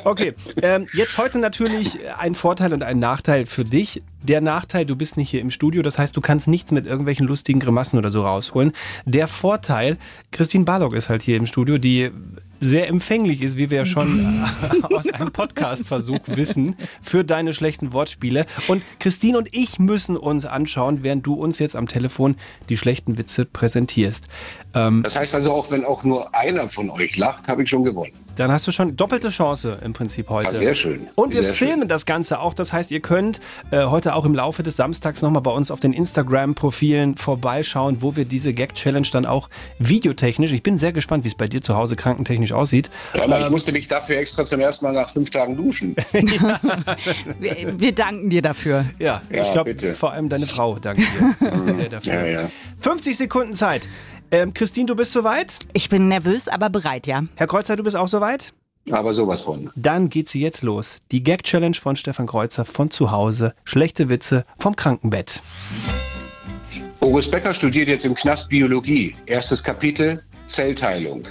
[0.03, 4.01] Okay, ähm, jetzt heute natürlich ein Vorteil und ein Nachteil für dich.
[4.21, 7.27] Der Nachteil, du bist nicht hier im Studio, das heißt, du kannst nichts mit irgendwelchen
[7.27, 8.71] lustigen Grimassen oder so rausholen.
[9.05, 9.97] Der Vorteil,
[10.31, 12.11] Christine Barlock ist halt hier im Studio, die
[12.63, 14.43] sehr empfänglich ist, wie wir ja schon
[14.89, 18.45] äh, aus einem Podcast-Versuch wissen, für deine schlechten Wortspiele.
[18.67, 22.35] Und Christine und ich müssen uns anschauen, während du uns jetzt am Telefon
[22.67, 24.25] die schlechten Witze präsentierst.
[24.75, 27.85] Ähm, Das heißt also, auch wenn auch nur einer von euch lacht, habe ich schon
[27.85, 28.11] gewonnen.
[28.35, 30.49] Dann hast du schon doppelte Chance im Prinzip heute.
[30.49, 31.07] Ah, sehr schön.
[31.15, 31.87] Und wir Sehr filmen schön.
[31.87, 32.53] das Ganze auch.
[32.53, 33.39] Das heißt, ihr könnt
[33.71, 38.15] äh, heute auch im Laufe des Samstags nochmal bei uns auf den Instagram-Profilen vorbeischauen, wo
[38.15, 41.75] wir diese Gag-Challenge dann auch videotechnisch, ich bin sehr gespannt, wie es bei dir zu
[41.75, 42.89] Hause krankentechnisch aussieht.
[43.13, 45.95] Ja, aber ich musste mich dafür extra zum ersten Mal nach fünf Tagen duschen.
[47.39, 48.85] Wir, wir danken dir dafür.
[48.99, 49.93] Ja, Ja, ich glaube, bitte.
[49.93, 52.13] vor allem deine Frau, danke dir sehr dafür.
[52.13, 52.49] Ja, ja.
[52.79, 53.87] 50 Sekunden Zeit.
[54.33, 55.59] Ähm, Christine, du bist soweit?
[55.73, 57.21] Ich bin nervös, aber bereit, ja.
[57.35, 58.51] Herr Kreuzer, du bist auch soweit?
[58.89, 59.69] Aber sowas von.
[59.75, 61.01] Dann geht sie jetzt los.
[61.11, 63.53] Die Gag-Challenge von Stefan Kreuzer von zu Hause.
[63.63, 65.43] Schlechte Witze vom Krankenbett.
[66.99, 69.15] Boris Becker studiert jetzt im Knast Biologie.
[69.27, 71.25] Erstes Kapitel, Zellteilung.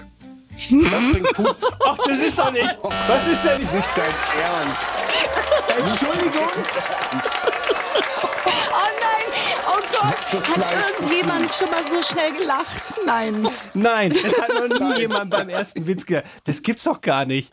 [0.53, 0.69] Das
[1.12, 2.79] bringt Put Ach, das ist doch nicht.
[3.09, 3.61] Was ist denn?
[3.62, 4.81] nicht dein Ernst.
[5.77, 6.49] Entschuldigung?
[8.74, 9.26] Oh nein,
[9.68, 10.48] oh Gott.
[10.48, 12.94] Hat irgendjemand schon mal so schnell gelacht?
[13.05, 13.48] Nein.
[13.74, 16.26] Nein, es hat noch nie jemand beim ersten Witz gehört.
[16.44, 17.52] Das gibt's doch gar nicht.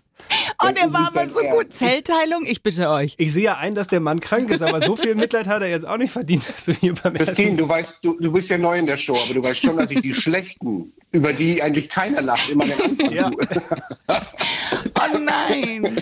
[0.64, 1.74] Oh, der war aber so gut.
[1.74, 3.16] Zellteilung, ich bitte euch.
[3.18, 5.70] Ich sehe ja ein, dass der Mann krank ist, aber so viel Mitleid hat er
[5.70, 7.58] jetzt auch nicht verdient, dass du hier beim Christine, ersten...
[7.58, 9.90] du weißt, du, du bist ja neu in der Show, aber du weißt schon, dass
[9.92, 13.30] ich die schlechten, über die eigentlich keiner lacht, immer den Anfang Ja.
[13.30, 13.48] tue.
[15.02, 15.96] Oh nein.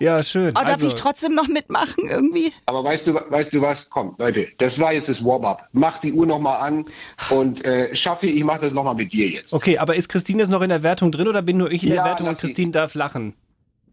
[0.00, 0.50] Ja, schön.
[0.50, 2.52] Oh, darf Also, ich trotzdem noch mitmachen irgendwie?
[2.66, 3.90] Aber weißt du, weißt du was?
[3.90, 5.66] Komm, Leute, das war jetzt das Warm-up.
[5.72, 6.84] Mach die Uhr nochmal an
[7.30, 9.52] und äh, Schaffi, ich mach das nochmal mit dir jetzt.
[9.52, 11.88] Okay, aber ist Christine jetzt noch in der Wertung drin oder bin nur ich in
[11.90, 12.38] der Ja, Wertung und.
[12.38, 13.34] Christine darf lachen?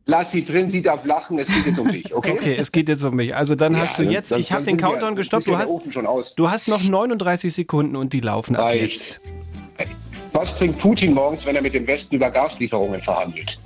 [0.08, 2.32] Lass sie drin, sie darf lachen, es geht jetzt um dich, okay?
[2.40, 3.36] Okay, es geht jetzt um mich.
[3.36, 5.58] Also dann Ja, hast du jetzt, dann- ich habe den wir- Countdown dann gestoppt, du
[5.58, 9.20] hast, du hast noch 39 Sekunden und die laufen ab jetzt.
[10.34, 13.58] Was trinkt Putin morgens, wenn er mit dem Westen über Gaslieferungen verhandelt?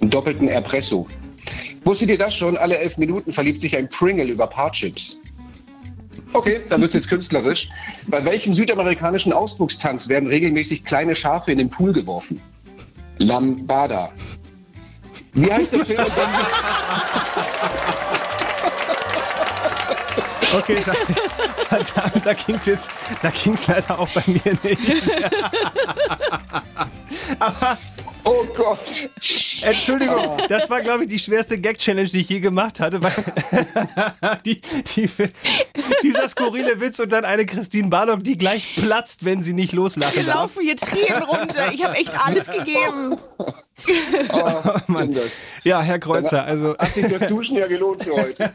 [0.00, 1.06] Einen doppelten Erpresso.
[1.84, 2.56] Wusstet ihr das schon?
[2.56, 5.20] Alle elf Minuten verliebt sich ein Pringle über Parchips.
[6.32, 7.68] Okay, dann wird's jetzt künstlerisch.
[8.08, 12.40] Bei welchem südamerikanischen Ausdruckstanz werden regelmäßig kleine Schafe in den Pool geworfen?
[13.18, 14.10] Lambada.
[15.34, 16.04] Wie heißt der Film?
[20.68, 20.84] dem
[21.94, 22.88] Da, da ging's jetzt,
[23.22, 25.02] da ging's leider auch bei mir nicht.
[27.38, 27.78] Aber
[28.26, 28.78] Oh Gott.
[29.62, 33.02] Entschuldigung, das war, glaube ich, die schwerste Gag-Challenge, die ich je gemacht hatte.
[33.02, 33.12] Weil
[34.46, 34.62] die,
[34.96, 35.10] die,
[36.02, 40.16] dieser skurrile Witz und dann eine Christine Barlock, die gleich platzt, wenn sie nicht loslachen
[40.16, 40.34] Wir darf.
[40.36, 41.70] laufen hier Tränen runter.
[41.72, 43.18] Ich habe echt alles gegeben.
[44.32, 44.52] Oh,
[44.86, 45.14] Mann.
[45.64, 48.54] Ja, Herr Kreuzer, also Hat sich das Duschen ja gelohnt für heute.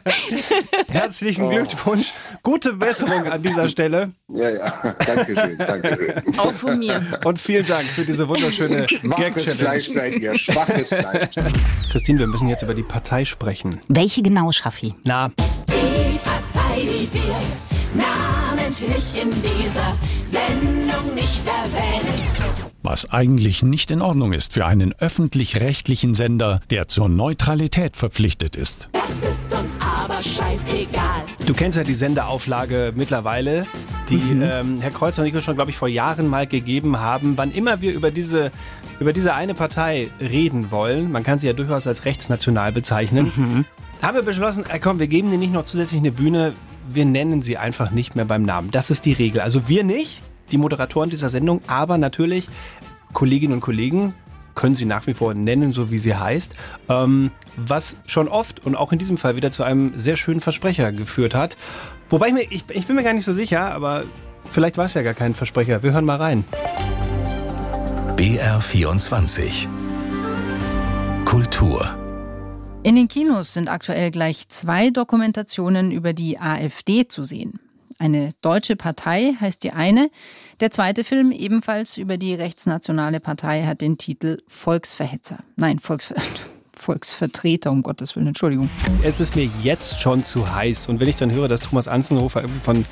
[0.90, 2.12] herzlichen Glückwunsch.
[2.42, 4.12] Gute Besserung an dieser Stelle.
[4.28, 4.94] Ja, ja.
[5.06, 6.12] Dankeschön, Dankeschön.
[6.38, 7.02] Auch von mir.
[7.24, 9.54] Und vielen Dank für diese wunderschöne Schwaches Gag-Challenge.
[9.56, 11.34] Fleisch seid ihr, schwaches Fleisch.
[11.90, 13.80] Christine, wir müssen jetzt über die Partei sprechen.
[13.88, 14.94] Welche genau, Schaffi?
[15.04, 15.28] Na,
[15.68, 17.36] Die Partei, die wir
[17.94, 19.96] namentlich in dieser
[20.26, 22.49] Sendung nicht erwähnen.
[22.90, 28.88] Was eigentlich nicht in Ordnung ist für einen öffentlich-rechtlichen Sender, der zur Neutralität verpflichtet ist.
[28.90, 31.22] Das ist uns aber scheißegal.
[31.46, 33.64] Du kennst ja die Sendeauflage mittlerweile,
[34.08, 37.34] die ähm, Herr Kreuzer und ich uns schon, glaube ich, vor Jahren mal gegeben haben.
[37.36, 38.50] Wann immer wir über diese,
[38.98, 43.66] über diese eine Partei reden wollen, man kann sie ja durchaus als rechtsnational bezeichnen,
[44.02, 46.54] haben wir beschlossen, äh, komm, wir geben denen nicht noch zusätzlich eine Bühne,
[46.92, 48.72] wir nennen sie einfach nicht mehr beim Namen.
[48.72, 49.42] Das ist die Regel.
[49.42, 52.48] Also wir nicht, die Moderatoren dieser Sendung, aber natürlich
[53.12, 54.14] Kolleginnen und Kollegen
[54.54, 56.54] können sie nach wie vor nennen, so wie sie heißt,
[56.88, 60.92] ähm, was schon oft und auch in diesem Fall wieder zu einem sehr schönen Versprecher
[60.92, 61.56] geführt hat.
[62.10, 64.04] Wobei ich, mir, ich, ich bin mir gar nicht so sicher, aber
[64.50, 65.82] vielleicht war es ja gar kein Versprecher.
[65.82, 66.44] Wir hören mal rein.
[68.16, 69.66] BR24
[71.24, 71.96] Kultur
[72.82, 77.60] In den Kinos sind aktuell gleich zwei Dokumentationen über die AfD zu sehen.
[78.00, 80.10] Eine deutsche Partei heißt die eine.
[80.60, 85.40] Der zweite Film, ebenfalls über die rechtsnationale Partei, hat den Titel Volksverhetzer.
[85.56, 86.14] Nein, Volksver
[86.74, 88.70] Volksvertreter, um Gottes Willen, Entschuldigung.
[89.02, 90.88] Es ist mir jetzt schon zu heiß.
[90.88, 92.86] Und wenn ich dann höre, dass Thomas Anzenhofer von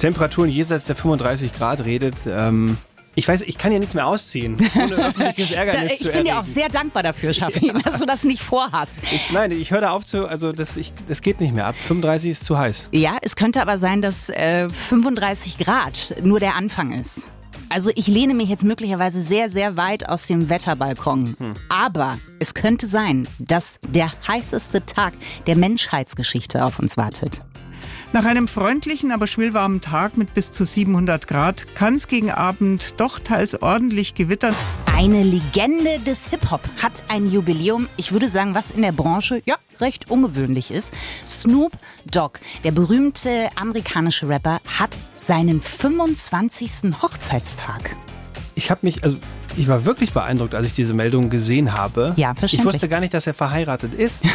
[0.00, 2.76] Temperaturen jenseits der 35 Grad redet, ähm,
[3.14, 6.24] ich weiß, ich kann ja nichts mehr ausziehen, ohne öffentliches Ärgernis ich bin erregen.
[6.26, 8.96] dir auch sehr dankbar dafür, Schaffi, dass du das nicht vorhast.
[9.12, 11.74] Ich, nein, ich höre da auf zu, also das, ich, das geht nicht mehr ab.
[11.86, 12.88] 35 ist zu heiß.
[12.92, 17.28] Ja, es könnte aber sein, dass äh, 35 Grad nur der Anfang ist.
[17.68, 21.36] Also ich lehne mich jetzt möglicherweise sehr, sehr weit aus dem Wetterbalkon.
[21.68, 25.12] Aber es könnte sein, dass der heißeste Tag
[25.46, 27.42] der Menschheitsgeschichte auf uns wartet.
[28.12, 32.94] Nach einem freundlichen, aber schwülwarmen Tag mit bis zu 700 Grad kann es gegen Abend
[32.96, 34.52] doch teils ordentlich gewittern.
[34.96, 39.54] Eine Legende des Hip-Hop hat ein Jubiläum, ich würde sagen, was in der Branche ja
[39.80, 40.92] recht ungewöhnlich ist.
[41.24, 41.70] Snoop
[42.10, 46.92] Dogg, der berühmte amerikanische Rapper, hat seinen 25.
[47.00, 47.94] Hochzeitstag.
[48.56, 49.18] Ich habe mich, also
[49.56, 52.14] ich war wirklich beeindruckt, als ich diese Meldung gesehen habe.
[52.16, 52.74] Ja, Ich verständlich.
[52.74, 54.24] wusste gar nicht, dass er verheiratet ist.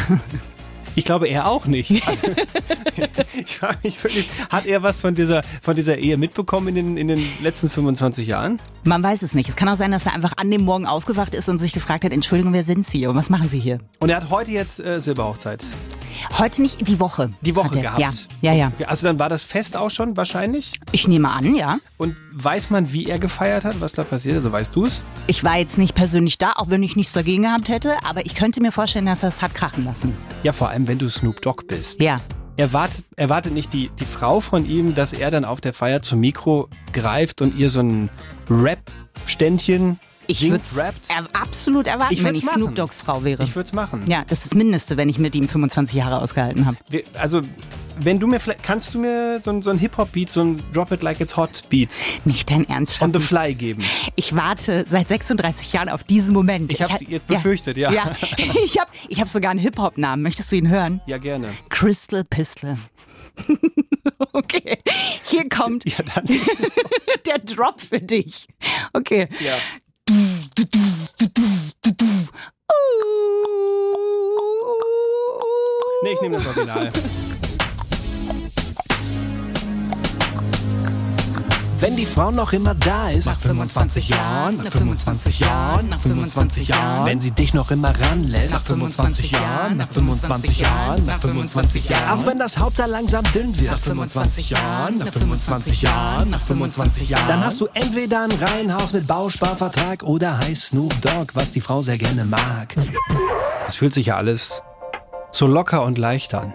[0.95, 1.91] Ich glaube, er auch nicht.
[3.45, 6.97] ich frage mich wirklich, hat er was von dieser, von dieser Ehe mitbekommen in den,
[6.97, 8.61] in den letzten 25 Jahren?
[8.83, 9.49] Man weiß es nicht.
[9.49, 12.05] Es kann auch sein, dass er einfach an dem Morgen aufgewacht ist und sich gefragt
[12.05, 13.79] hat, Entschuldigung, wer sind Sie und was machen Sie hier?
[13.99, 15.65] Und er hat heute jetzt äh, Silberhochzeit.
[16.37, 17.29] Heute nicht, die Woche.
[17.41, 17.99] Die Woche gehabt.
[17.99, 18.11] Ja,
[18.41, 18.71] ja, ja.
[18.73, 20.79] Okay, also dann war das Fest auch schon wahrscheinlich?
[20.91, 21.77] Ich nehme an, ja.
[21.97, 24.35] Und weiß man, wie er gefeiert hat, was da passiert?
[24.35, 25.01] Also weißt du es?
[25.27, 28.35] Ich war jetzt nicht persönlich da, auch wenn ich nichts dagegen gehabt hätte, aber ich
[28.35, 30.13] könnte mir vorstellen, dass er es hat krachen lassen.
[30.43, 32.01] Ja, vor allem, wenn du Snoop Dogg bist.
[32.01, 32.17] Ja.
[32.57, 36.19] Erwartet, erwartet nicht die, die Frau von ihm, dass er dann auf der Feier zum
[36.21, 38.09] Mikro greift und ihr so ein
[38.49, 40.77] Rap-Ständchen Ich würde es
[41.09, 42.61] er, absolut erwarten, Ich wenn ich machen.
[42.63, 43.43] Snoop Doggs Frau wäre.
[43.43, 44.03] Ich würde es machen.
[44.07, 46.77] ja, das ist das Mindeste, wenn ich mit ihm 25 Jahre ausgehalten habe.
[47.19, 47.41] Also,
[47.99, 50.91] wenn du mir vielleicht, kannst du mir so, ein- so ein Hip-Hop-Beat, so ein Drop
[50.91, 53.83] It Like It's Hot Beat Nicht dein Ernst, on the fly geben?
[54.15, 56.73] Ich warte seit 36 Jahren auf diesen Moment.
[56.73, 57.91] Ich hab's ha- jetzt befürchtet, ja.
[57.91, 58.15] ja.
[58.65, 60.21] Ich habe ich hab sogar einen Hip-Hop-Namen.
[60.23, 60.99] Möchtest du ihn hören?
[61.05, 61.47] Ja, gerne.
[61.69, 62.77] Crystal Pistol.
[64.33, 64.77] okay,
[65.25, 66.25] hier kommt Ja, dann.
[67.25, 68.47] der Drop für dich.
[68.93, 69.27] Okay.
[69.39, 69.53] Ja.
[70.07, 70.13] Nee,
[76.13, 76.91] ich nehme das Original.
[81.79, 83.25] Wenn die Frau noch immer da ist.
[83.25, 87.05] Nach 25 Jahren, nach 25 Jahren, nach 25 Jahren.
[87.05, 88.53] Wenn sie dich noch immer ranlässt.
[88.53, 92.19] Nach 25 Jahren, nach 25 Jahren, nach 25 Jahren.
[92.19, 93.71] Auch wenn das Haupt da langsam dünn wird.
[93.71, 97.27] Nach 25 Jahren, nach 25 Jahren, nach 25 Jahren.
[97.27, 101.81] Dann hast du entweder ein Reihenhaus mit Bausparvertrag oder heiß Snoop Dogg, was die Frau
[101.81, 102.73] sehr gerne mag.
[103.67, 104.61] Es fühlt sich ja alles
[105.31, 106.53] so locker und leicht an.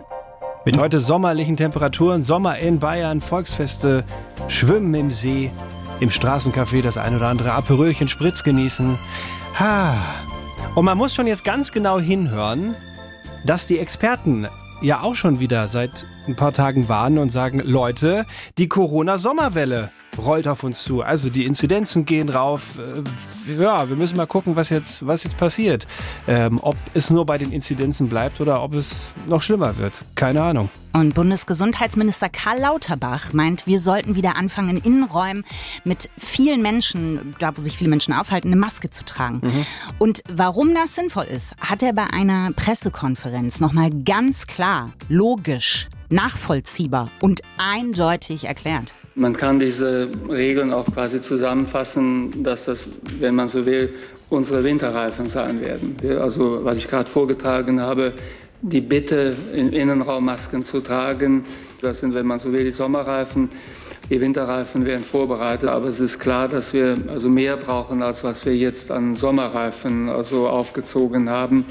[0.66, 4.04] Mit heute sommerlichen Temperaturen, Sommer in Bayern, Volksfeste,
[4.48, 5.50] Schwimmen im See,
[6.00, 8.98] im Straßencafé das ein oder andere Aperölchen Spritz genießen.
[9.58, 9.94] Ha.
[10.74, 12.74] Und man muss schon jetzt ganz genau hinhören,
[13.46, 14.48] dass die Experten
[14.82, 18.26] ja auch schon wieder seit ein paar Tagen warnen und sagen, Leute,
[18.58, 19.88] die Corona-Sommerwelle
[20.24, 21.02] rollt auf uns zu.
[21.02, 22.78] Also die Inzidenzen gehen rauf.
[22.78, 23.02] Äh,
[23.60, 25.86] Ja, wir müssen mal gucken, was jetzt, was jetzt passiert.
[26.28, 30.02] Ähm, ob es nur bei den Inzidenzen bleibt oder ob es noch schlimmer wird.
[30.14, 30.70] Keine Ahnung.
[30.92, 35.44] Und Bundesgesundheitsminister Karl Lauterbach meint, wir sollten wieder anfangen, in Innenräumen
[35.84, 39.40] mit vielen Menschen, da wo sich viele Menschen aufhalten, eine Maske zu tragen.
[39.98, 47.08] Und warum das sinnvoll ist, hat er bei einer Pressekonferenz nochmal ganz klar, logisch, nachvollziehbar
[47.20, 48.92] und eindeutig erklärt.
[49.14, 53.92] Man kann diese Regeln auch quasi zusammenfassen, dass das, wenn man so will,
[54.28, 55.96] unsere Winterreifen sein werden.
[56.20, 58.12] Also, was ich gerade vorgetragen habe,
[58.62, 61.44] die Bitte, im Innenraum Masken zu tragen,
[61.80, 63.48] das sind, wenn man so will, die Sommerreifen.
[64.10, 68.44] Die Winterreifen werden vorbereitet, aber es ist klar, dass wir also mehr brauchen, als was
[68.44, 71.64] wir jetzt an Sommerreifen also aufgezogen haben.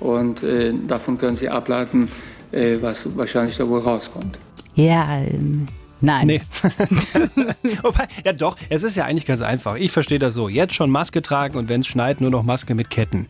[0.00, 2.08] Und äh, davon können Sie ableiten,
[2.52, 4.38] äh, was wahrscheinlich da wohl rauskommt.
[4.74, 5.66] Ja, ähm,
[6.04, 6.26] nein.
[6.26, 6.40] Nee.
[7.82, 9.76] Wobei, ja doch, es ist ja eigentlich ganz einfach.
[9.76, 10.48] Ich verstehe das so.
[10.48, 13.26] Jetzt schon Maske tragen und wenn es schneit, nur noch Maske mit Ketten.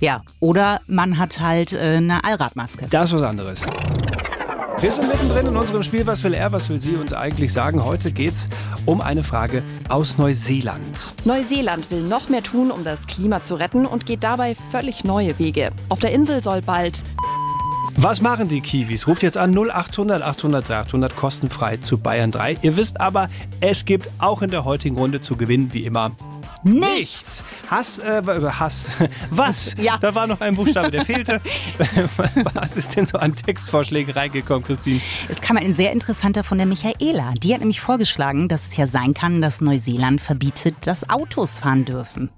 [0.00, 2.86] Ja, oder man hat halt äh, eine Allradmaske.
[2.90, 3.66] Das ist was anderes.
[4.80, 7.84] Wir sind mittendrin in unserem Spiel Was will er, was will sie uns eigentlich sagen?
[7.84, 8.48] Heute geht's
[8.84, 11.14] um eine Frage aus Neuseeland.
[11.24, 15.38] Neuseeland will noch mehr tun, um das Klima zu retten und geht dabei völlig neue
[15.38, 15.70] Wege.
[15.88, 17.04] Auf der Insel soll bald
[17.96, 19.06] Was machen die Kiwis?
[19.06, 22.58] Ruft jetzt an 0800 800 300 kostenfrei zu Bayern 3.
[22.62, 23.28] Ihr wisst aber,
[23.60, 26.12] es gibt auch in der heutigen Runde zu gewinnen, wie immer,
[26.64, 27.44] nichts.
[27.68, 28.90] Hass, äh, Hass.
[29.30, 29.74] Was?
[29.78, 29.98] Ja.
[29.98, 31.40] Da war noch ein Buchstabe, der fehlte.
[32.54, 35.00] Was ist denn so an Textvorschlägen reingekommen, Christine?
[35.28, 37.32] Es kam ein sehr interessanter von der Michaela.
[37.42, 41.84] Die hat nämlich vorgeschlagen, dass es ja sein kann, dass Neuseeland verbietet, dass Autos fahren
[41.84, 42.30] dürfen.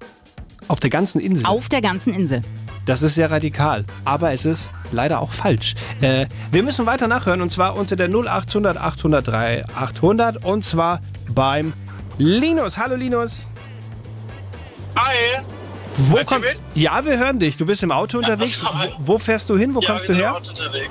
[0.69, 1.47] Auf der ganzen Insel.
[1.47, 2.41] Auf der ganzen Insel.
[2.87, 5.75] Das ist sehr radikal, aber es ist leider auch falsch.
[6.01, 11.73] Äh, wir müssen weiter nachhören und zwar unter der 0800 803 800 und zwar beim
[12.19, 12.77] Linus.
[12.77, 13.49] Hallo Linus.
[14.97, 15.41] Hi.
[15.97, 16.43] Wo ihr komm,
[16.75, 17.57] ja, wir hören dich.
[17.57, 18.63] Du bist im Auto unterwegs.
[18.65, 18.91] hi.
[18.99, 19.75] Wo, wo fährst du hin?
[19.75, 20.35] Wo ja, kommst du her?
[20.35, 20.91] Auto unterwegs.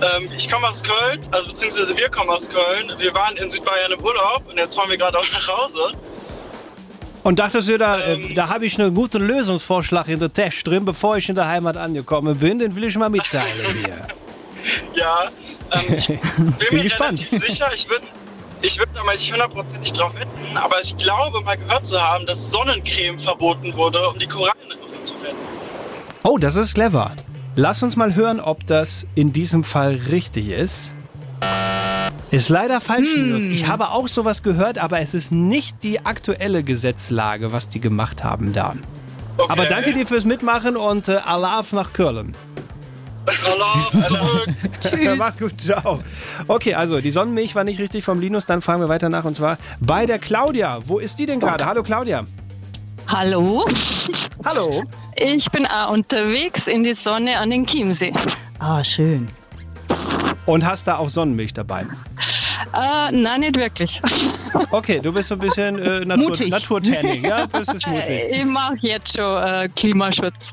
[0.00, 2.92] Ähm, ich komme aus Köln, also beziehungsweise wir kommen aus Köln.
[2.98, 5.94] Wir waren in Südbayern im Urlaub und jetzt fahren wir gerade auch nach Hause.
[7.22, 10.84] Und dachtest du, da, äh, da habe ich einen guten Lösungsvorschlag in der Tasche drin,
[10.84, 12.58] bevor ich in der Heimat angekommen bin.
[12.58, 13.46] Den will ich mal mitteilen
[13.82, 14.06] hier.
[14.94, 15.30] Ja,
[15.72, 17.26] ähm, ich bin, bin mir gespannt.
[17.30, 18.04] sicher, ich würde
[18.62, 22.26] ich würd da mal nicht hundertprozentig drauf wetten, aber ich glaube mal gehört zu haben,
[22.26, 25.36] dass Sonnencreme verboten wurde, um die Korallenriffe zu retten.
[26.24, 27.12] Oh, das ist clever.
[27.56, 30.94] Lass uns mal hören, ob das in diesem Fall richtig ist.
[32.30, 33.24] Ist leider falsch, Hm.
[33.24, 33.44] Linus.
[33.44, 38.22] Ich habe auch sowas gehört, aber es ist nicht die aktuelle Gesetzlage, was die gemacht
[38.22, 38.74] haben da.
[39.48, 42.34] Aber danke dir fürs Mitmachen und äh, Allah nach Köln.
[44.80, 45.16] Tschüss.
[45.18, 46.00] Mach's gut, ciao.
[46.48, 49.34] Okay, also die Sonnenmilch war nicht richtig vom Linus, dann fragen wir weiter nach und
[49.34, 50.80] zwar bei der Claudia.
[50.84, 51.64] Wo ist die denn gerade?
[51.64, 52.26] Hallo Claudia.
[53.08, 53.64] Hallo.
[54.44, 54.84] Hallo.
[55.16, 58.12] Ich bin auch unterwegs in die Sonne an den Chiemsee.
[58.58, 59.28] Ah, schön.
[60.50, 61.86] Und hast da auch Sonnenmilch dabei?
[62.74, 64.00] Äh, nein, nicht wirklich.
[64.72, 66.50] Okay, du bist so ein bisschen äh, Natur, Mutig.
[66.50, 67.46] Naturtanning, ja?
[67.46, 68.24] Das ist mutig.
[68.32, 70.50] Ich mache jetzt schon äh, Klimaschutz.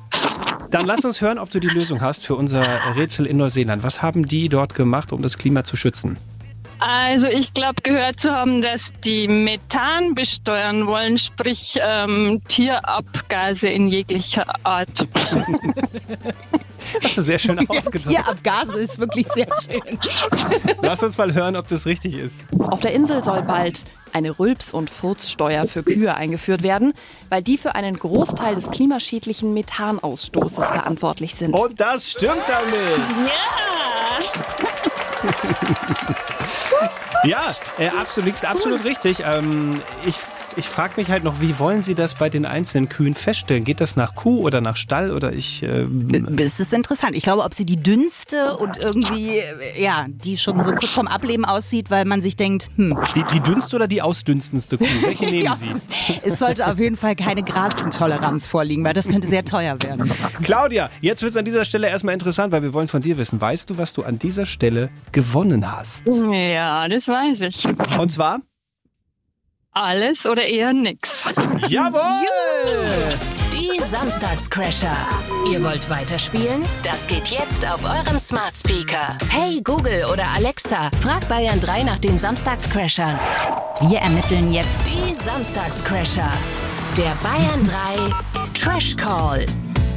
[0.69, 3.81] Dann lass uns hören, ob du die Lösung hast für unser Rätsel in Neuseeland.
[3.81, 6.17] Was haben die dort gemacht, um das Klima zu schützen?
[6.79, 13.87] Also ich glaube gehört zu haben, dass die Methan besteuern wollen, sprich ähm, Tierabgase in
[13.87, 15.07] jeglicher Art.
[17.03, 18.09] Hast du sehr schön ausgedrückt.
[18.15, 19.81] Tierabgase ist wirklich sehr schön.
[20.81, 22.35] Lass uns mal hören, ob das richtig ist.
[22.59, 26.93] Auf der Insel soll bald eine Rülps- und Furzsteuer für Kühe eingeführt werden,
[27.29, 31.53] weil die für einen Großteil des klimaschädlichen Methanausstoßes verantwortlich sind.
[31.53, 33.27] Und das stimmt damit.
[33.27, 35.06] Ja,
[37.77, 39.23] äh, absolut, absolut richtig.
[39.25, 40.15] Ähm, ich
[40.57, 43.63] ich frage mich halt noch, wie wollen Sie das bei den einzelnen Kühen feststellen?
[43.63, 45.63] Geht das nach Kuh oder nach Stall oder ich.
[45.63, 45.85] Äh,
[46.37, 47.15] Es ist interessant.
[47.15, 51.07] Ich glaube, ob sie die dünnste und irgendwie, äh, ja, die schon so kurz vorm
[51.07, 52.97] Ableben aussieht, weil man sich denkt, hm.
[53.15, 54.85] die, die dünnste oder die ausdünnendste Kuh?
[55.01, 55.73] Welche nehmen Sie?
[56.23, 60.11] Es sollte auf jeden Fall keine Grasintoleranz vorliegen, weil das könnte sehr teuer werden.
[60.43, 63.39] Claudia, jetzt wird es an dieser Stelle erstmal interessant, weil wir wollen von dir wissen.
[63.39, 66.07] Weißt du, was du an dieser Stelle gewonnen hast?
[66.07, 67.65] Ja, das weiß ich.
[67.99, 68.41] Und zwar?
[69.79, 71.31] Alles oder eher nix.
[71.67, 72.01] Jawohl!
[73.53, 74.97] Die Samstagscrasher.
[75.51, 76.65] Ihr wollt weiterspielen?
[76.81, 79.15] Das geht jetzt auf eurem Smart Speaker.
[79.29, 83.19] Hey Google oder Alexa, frag Bayern 3 nach den Samstagscrashern.
[83.81, 86.31] Wir ermitteln jetzt die Samstagscrasher.
[86.97, 89.45] Der Bayern 3 Trash Call.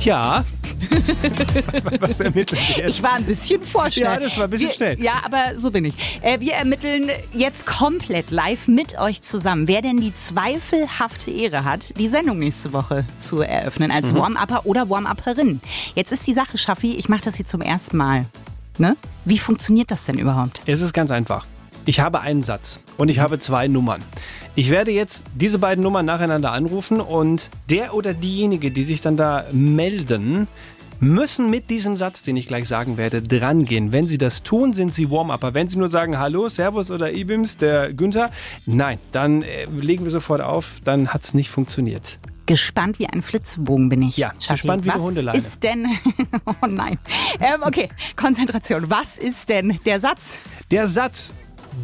[0.01, 0.45] Ja.
[2.01, 2.97] Was ermitteln wir jetzt?
[2.97, 4.05] Ich war ein bisschen vorschnell.
[4.05, 5.01] Ja, das war ein bisschen wir, schnell.
[5.03, 5.95] Ja, aber so bin ich.
[6.23, 11.99] Äh, wir ermitteln jetzt komplett live mit euch zusammen, wer denn die zweifelhafte Ehre hat,
[11.99, 14.19] die Sendung nächste Woche zu eröffnen als Mhm.
[14.19, 15.61] Warm-Upper oder Warm-Upperin.
[15.95, 18.25] Jetzt ist die Sache, Schaffi, ich mache das hier zum ersten Mal.
[18.79, 18.97] Ne?
[19.27, 20.63] Wie funktioniert das denn überhaupt?
[20.67, 21.47] Es ist ganz einfach.
[21.87, 24.03] Ich habe einen Satz und ich habe zwei Nummern.
[24.55, 29.17] Ich werde jetzt diese beiden Nummern nacheinander anrufen und der oder diejenige, die sich dann
[29.17, 30.47] da melden,
[30.99, 33.93] müssen mit diesem Satz, den ich gleich sagen werde, drangehen.
[33.93, 35.55] Wenn sie das tun, sind sie Warm-Upper.
[35.55, 38.31] Wenn sie nur sagen Hallo, Servus oder Ibims, der Günther,
[38.67, 42.19] nein, dann äh, legen wir sofort auf, dann hat es nicht funktioniert.
[42.45, 44.17] Gespannt wie ein Flitzebogen bin ich.
[44.17, 44.63] Ja, Schaffi.
[44.63, 45.39] gespannt wie eine Was Hundeleine.
[45.39, 45.87] ist denn.
[46.63, 46.99] Oh nein.
[47.39, 48.91] Ähm, okay, Konzentration.
[48.91, 50.41] Was ist denn der Satz?
[50.71, 51.33] Der Satz,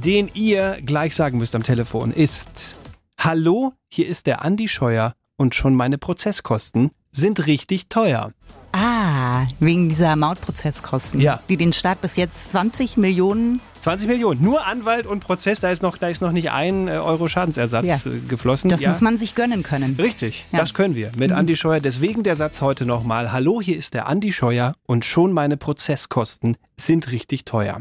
[0.04, 2.76] den ihr gleich sagen müsst am Telefon, ist
[3.18, 8.32] Hallo, hier ist der Andi Scheuer und schon meine Prozesskosten sind richtig teuer.
[8.72, 11.40] Ah, wegen dieser Mautprozesskosten, Ja.
[11.48, 15.80] die den Staat bis jetzt 20 Millionen 20 Millionen, nur Anwalt und Prozess, da ist
[15.82, 18.10] noch, da ist noch nicht ein äh, Euro Schadensersatz Ja.
[18.10, 18.68] äh, geflossen.
[18.68, 18.88] Das Ja.
[18.90, 19.94] muss man sich gönnen können.
[19.98, 21.36] Richtig, das können wir mit Mhm.
[21.36, 21.80] Andi Scheuer.
[21.80, 23.32] Deswegen der Satz heute nochmal.
[23.32, 27.80] Hallo, hier ist der Andi Scheuer und schon meine Prozesskosten sind richtig teuer.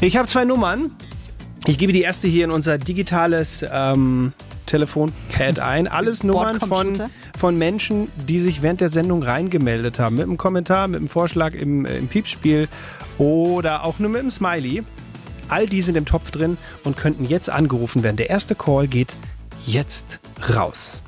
[0.00, 0.96] Ich habe zwei Nummern.
[1.66, 4.32] Ich gebe die erste hier in unser digitales ähm,
[4.66, 5.88] Telefonpad ein.
[5.88, 6.94] Alles Nummern von,
[7.36, 10.16] von Menschen, die sich während der Sendung reingemeldet haben.
[10.16, 12.68] Mit einem Kommentar, mit einem Vorschlag im, äh, im Piepspiel
[13.18, 14.82] oder auch nur mit einem Smiley.
[15.48, 18.16] All die sind im Topf drin und könnten jetzt angerufen werden.
[18.16, 19.16] Der erste Call geht
[19.66, 20.20] jetzt
[20.54, 21.02] raus.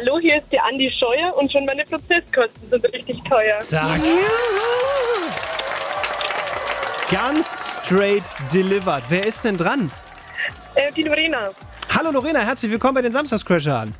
[0.00, 3.58] Hallo, hier ist die Andi Scheuer und schon meine Prozesskosten sind richtig teuer.
[3.58, 4.00] Zack.
[7.10, 9.02] Ganz straight delivered.
[9.10, 9.90] Wer ist denn dran?
[10.74, 11.50] Äh, die Lorena.
[11.94, 13.94] Hallo Lorena, herzlich willkommen bei den Samstagscrashern.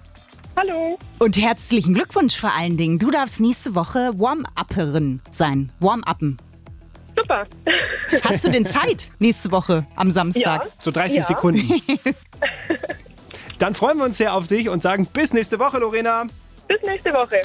[0.59, 0.98] Hallo.
[1.18, 2.98] Und herzlichen Glückwunsch vor allen Dingen.
[2.98, 5.70] Du darfst nächste Woche Warm-Upperin sein.
[5.80, 6.38] Warm-Uppen.
[7.18, 7.46] Super.
[8.24, 10.66] Hast du denn Zeit nächste Woche am Samstag?
[10.78, 11.82] So 30 Sekunden.
[13.61, 16.25] Dann freuen wir uns sehr auf dich und sagen bis nächste Woche, Lorena.
[16.67, 17.43] Bis nächste Woche.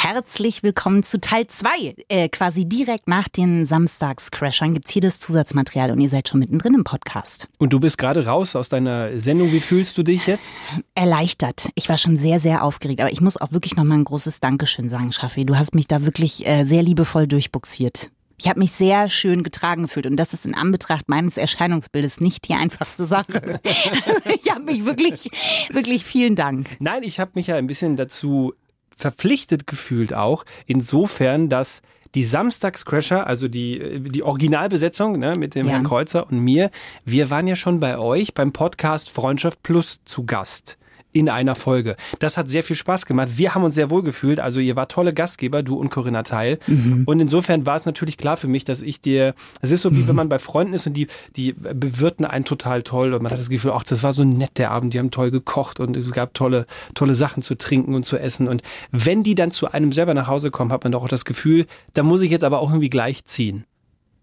[0.00, 1.94] Herzlich willkommen zu Teil 2.
[2.08, 6.40] Äh, quasi direkt nach den Samstagscrashern gibt es hier das Zusatzmaterial und ihr seid schon
[6.40, 7.48] mittendrin im Podcast.
[7.58, 9.52] Und du bist gerade raus aus deiner Sendung.
[9.52, 10.56] Wie fühlst du dich jetzt?
[10.94, 11.68] Erleichtert.
[11.74, 13.02] Ich war schon sehr, sehr aufgeregt.
[13.02, 15.44] Aber ich muss auch wirklich nochmal ein großes Dankeschön sagen, Schaffi.
[15.44, 18.10] Du hast mich da wirklich äh, sehr liebevoll durchbuxiert.
[18.38, 22.48] Ich habe mich sehr schön getragen gefühlt und das ist in Anbetracht meines Erscheinungsbildes nicht
[22.48, 23.60] die einfachste Sache.
[24.42, 25.30] ich habe mich wirklich,
[25.70, 26.76] wirklich vielen Dank.
[26.78, 28.54] Nein, ich habe mich ja ein bisschen dazu
[28.96, 31.82] verpflichtet gefühlt auch, insofern, dass
[32.14, 35.72] die Samstagscrasher, also die, die Originalbesetzung ne, mit dem Ja.
[35.72, 36.70] Herrn Kreuzer und mir,
[37.04, 40.78] wir waren ja schon bei euch beim Podcast Freundschaft Plus zu Gast
[41.16, 41.96] in einer Folge.
[42.18, 43.30] Das hat sehr viel Spaß gemacht.
[43.36, 44.38] Wir haben uns sehr wohl gefühlt.
[44.38, 46.58] Also ihr war tolle Gastgeber, du und Corinna Teil.
[47.06, 50.06] Und insofern war es natürlich klar für mich, dass ich dir, es ist so wie
[50.06, 53.38] wenn man bei Freunden ist und die, die bewirten einen total toll und man hat
[53.38, 56.10] das Gefühl, ach, das war so nett der Abend, die haben toll gekocht und es
[56.12, 58.46] gab tolle, tolle Sachen zu trinken und zu essen.
[58.46, 58.62] Und
[58.92, 61.64] wenn die dann zu einem selber nach Hause kommen, hat man doch auch das Gefühl,
[61.94, 63.64] da muss ich jetzt aber auch irgendwie gleichziehen.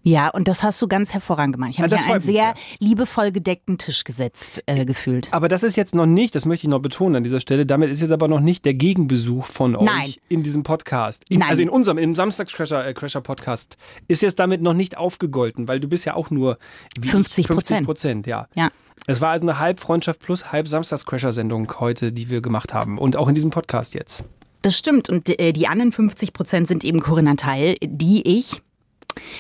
[0.06, 1.72] Ja, und das hast du ganz hervorragend gemacht.
[1.72, 5.32] Ich habe Ja, an einen mich sehr liebevoll gedeckten Tisch gesetzt äh, gefühlt.
[5.32, 7.90] Aber das ist jetzt noch nicht, das möchte ich noch betonen an dieser Stelle, damit
[7.90, 10.14] ist jetzt aber noch nicht der Gegenbesuch von euch Nein.
[10.28, 11.24] in diesem Podcast.
[11.30, 11.50] In, Nein.
[11.50, 13.78] Also in unserem, im Samstagscrasher äh, Crasher Podcast
[14.10, 16.58] ist jetzt damit noch nicht aufgegolten, weil du bist ja auch nur
[17.00, 18.28] wie ich, 50 50 Prozent.
[18.28, 18.48] Ja.
[18.56, 18.70] Ja.
[19.08, 22.98] Es war also eine halb Freundschaft plus halb Samstagscrasher-Sendung heute, die wir gemacht haben.
[22.98, 24.26] Und auch in diesem Podcast jetzt.
[24.62, 25.10] Das stimmt.
[25.10, 28.62] Und äh, die anderen 50 Prozent sind eben Corinna Teil, die ich.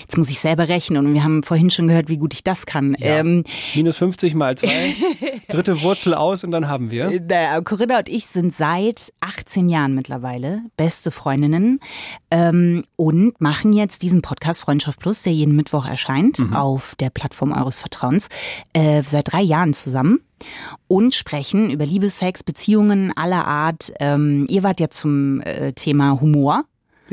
[0.01, 2.65] Jetzt muss ich selber rechnen und wir haben vorhin schon gehört, wie gut ich das
[2.65, 2.95] kann.
[3.01, 3.43] Ähm,
[3.75, 4.93] Minus 50 mal 2.
[5.49, 7.09] dritte Wurzel aus und dann haben wir.
[7.21, 11.79] Naja, Corinna und ich sind seit 18 Jahren mittlerweile beste Freundinnen
[12.31, 16.53] ähm, und machen jetzt diesen Podcast Freundschaft Plus, der jeden Mittwoch erscheint Mhm.
[16.55, 18.27] auf der Plattform eures Vertrauens,
[18.73, 20.19] äh, seit drei Jahren zusammen
[20.87, 23.93] und sprechen über Liebe, Sex, Beziehungen aller Art.
[23.99, 26.63] Ähm, ihr wart ja zum äh, Thema Humor.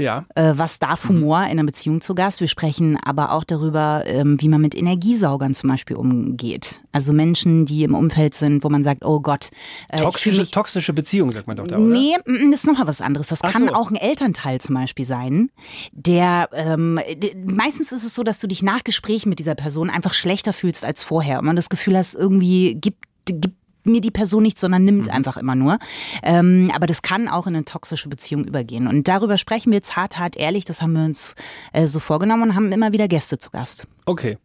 [0.01, 0.25] Ja.
[0.35, 2.41] Äh, was darf Humor in einer Beziehung zu Gast?
[2.41, 6.81] Wir sprechen aber auch darüber, ähm, wie man mit Energiesaugern zum Beispiel umgeht.
[6.93, 9.51] Also Menschen, die im Umfeld sind, wo man sagt, oh Gott,
[9.91, 11.85] äh, Toxische, mich toxische Beziehung, sagt man doch da, oder?
[11.85, 13.29] Nee, mm, das ist nochmal was anderes.
[13.29, 13.75] Das Ach kann so.
[13.75, 15.51] auch ein Elternteil zum Beispiel sein,
[15.93, 16.99] der ähm,
[17.45, 20.85] meistens ist es so, dass du dich nach Gesprächen mit dieser Person einfach schlechter fühlst
[20.85, 24.85] als vorher und man das Gefühl hast, irgendwie gibt, gibt mir die Person nichts, sondern
[24.85, 25.13] nimmt Mhm.
[25.13, 25.79] einfach immer nur.
[26.23, 28.87] Ähm, aber das kann auch in eine toxische Beziehung übergehen.
[28.87, 30.65] Und darüber sprechen wir jetzt hart, hart ehrlich.
[30.65, 31.35] Das haben wir uns
[31.73, 33.87] äh, so vorgenommen und haben immer wieder Gäste zu Gast.
[34.07, 34.39] Okay.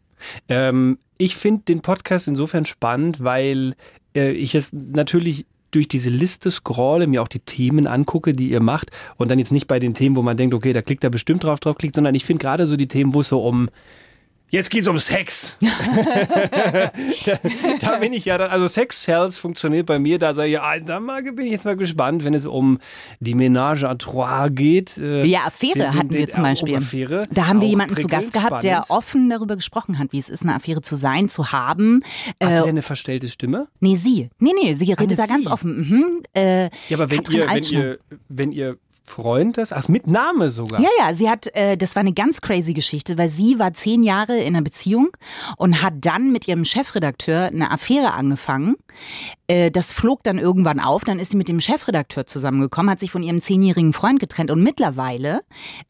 [0.48, 3.74] Ähm, ich finde den Podcast insofern spannend, weil
[4.14, 8.60] äh, ich es natürlich durch diese Liste scrolle, mir auch die Themen angucke, die ihr
[8.60, 11.10] macht und dann jetzt nicht bei den Themen, wo man denkt, okay, da klickt er
[11.10, 13.68] bestimmt drauf, drauf klickt, sondern ich finde gerade so die Themen, wo es so um
[14.48, 15.56] Jetzt geht's um Sex.
[17.24, 17.38] da,
[17.80, 20.78] da bin ich ja dann, also Sex Cells funktioniert bei mir, da sage ich, ah,
[20.78, 22.78] da bin ich jetzt mal gespannt, wenn es um
[23.20, 24.98] die Ménage à trois geht.
[24.98, 26.76] Äh, Ja, Affäre den- den- hatten wir zum Beispiel.
[26.76, 27.26] Affäre.
[27.32, 28.90] Da haben wir Auch jemanden zu Gast gehabt, der spannend.
[28.90, 32.02] offen darüber gesprochen hat, wie es ist, eine Affäre zu sein, zu haben.
[32.04, 33.66] Hat Äh, die denn eine verstellte Stimme?
[33.80, 34.30] nee, sie.
[34.38, 35.50] Nee, nee, sie redet Eine da ganz sie?
[35.50, 35.76] offen.
[35.88, 36.22] Mhm.
[36.34, 38.76] Äh, Ja, aber wenn Katrin ihr, wenn ihr, wenn ihr
[39.06, 40.80] Freund das, ach, mit Name sogar.
[40.80, 44.02] Ja, ja, sie hat, äh, das war eine ganz crazy Geschichte, weil sie war zehn
[44.02, 45.10] Jahre in einer Beziehung
[45.56, 48.74] und hat dann mit ihrem Chefredakteur eine Affäre angefangen.
[49.46, 53.10] Äh, das flog dann irgendwann auf, dann ist sie mit dem Chefredakteur zusammengekommen, hat sich
[53.12, 55.42] von ihrem zehnjährigen Freund getrennt und mittlerweile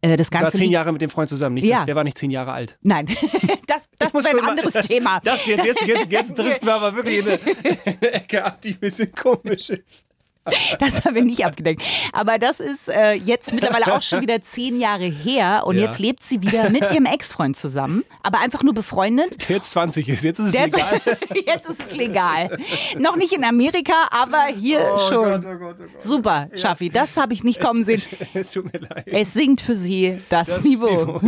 [0.03, 0.57] äh, das Sie war Ganze.
[0.59, 1.55] zehn liegt- Jahre mit dem Freund zusammen.
[1.55, 1.79] Nicht, Ja.
[1.79, 2.77] das, der war nicht zehn Jahre alt.
[2.83, 3.07] Nein,
[3.67, 5.21] das, das muss ist ein mal- anderes das, Thema.
[5.25, 8.61] Das jetzt, jetzt, jetzt, jetzt driften wir aber wirklich in eine, in eine Ecke ab,
[8.61, 10.07] die ein bisschen komisch ist.
[10.79, 11.83] Das haben wir nicht abgedeckt.
[12.13, 15.85] Aber das ist äh, jetzt mittlerweile auch schon wieder zehn Jahre her und Ja.
[15.87, 19.49] jetzt lebt sie wieder mit ihrem Ex-Freund zusammen, aber einfach nur befreundet.
[19.49, 21.01] Der jetzt 20 ist, jetzt ist es Der- legal.
[21.47, 22.57] Jetzt ist es legal.
[22.99, 25.31] Noch nicht in Amerika, aber hier Oh schon.
[25.31, 26.03] Gott, oh Gott, oh Gott.
[26.03, 28.03] Super, Schaffi, das habe ich nicht kommen sehen.
[28.35, 29.05] Es tut mir leid.
[29.07, 31.21] Es sinkt für sie das, Niveau.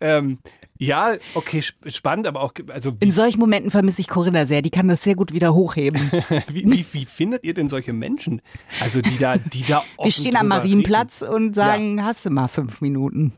[0.00, 0.38] Ähm,
[0.78, 4.62] ja, okay, sp- spannend, aber auch, also In solchen Momenten vermisse ich Corinna sehr.
[4.62, 6.10] Die kann das sehr gut wieder hochheben.
[6.48, 8.42] wie, wie, wie findet ihr denn solche Menschen?
[8.80, 12.80] Also die da, die da Wir stehen am Marienplatz und sagen, hast du mal fünf
[12.80, 13.32] Minuten.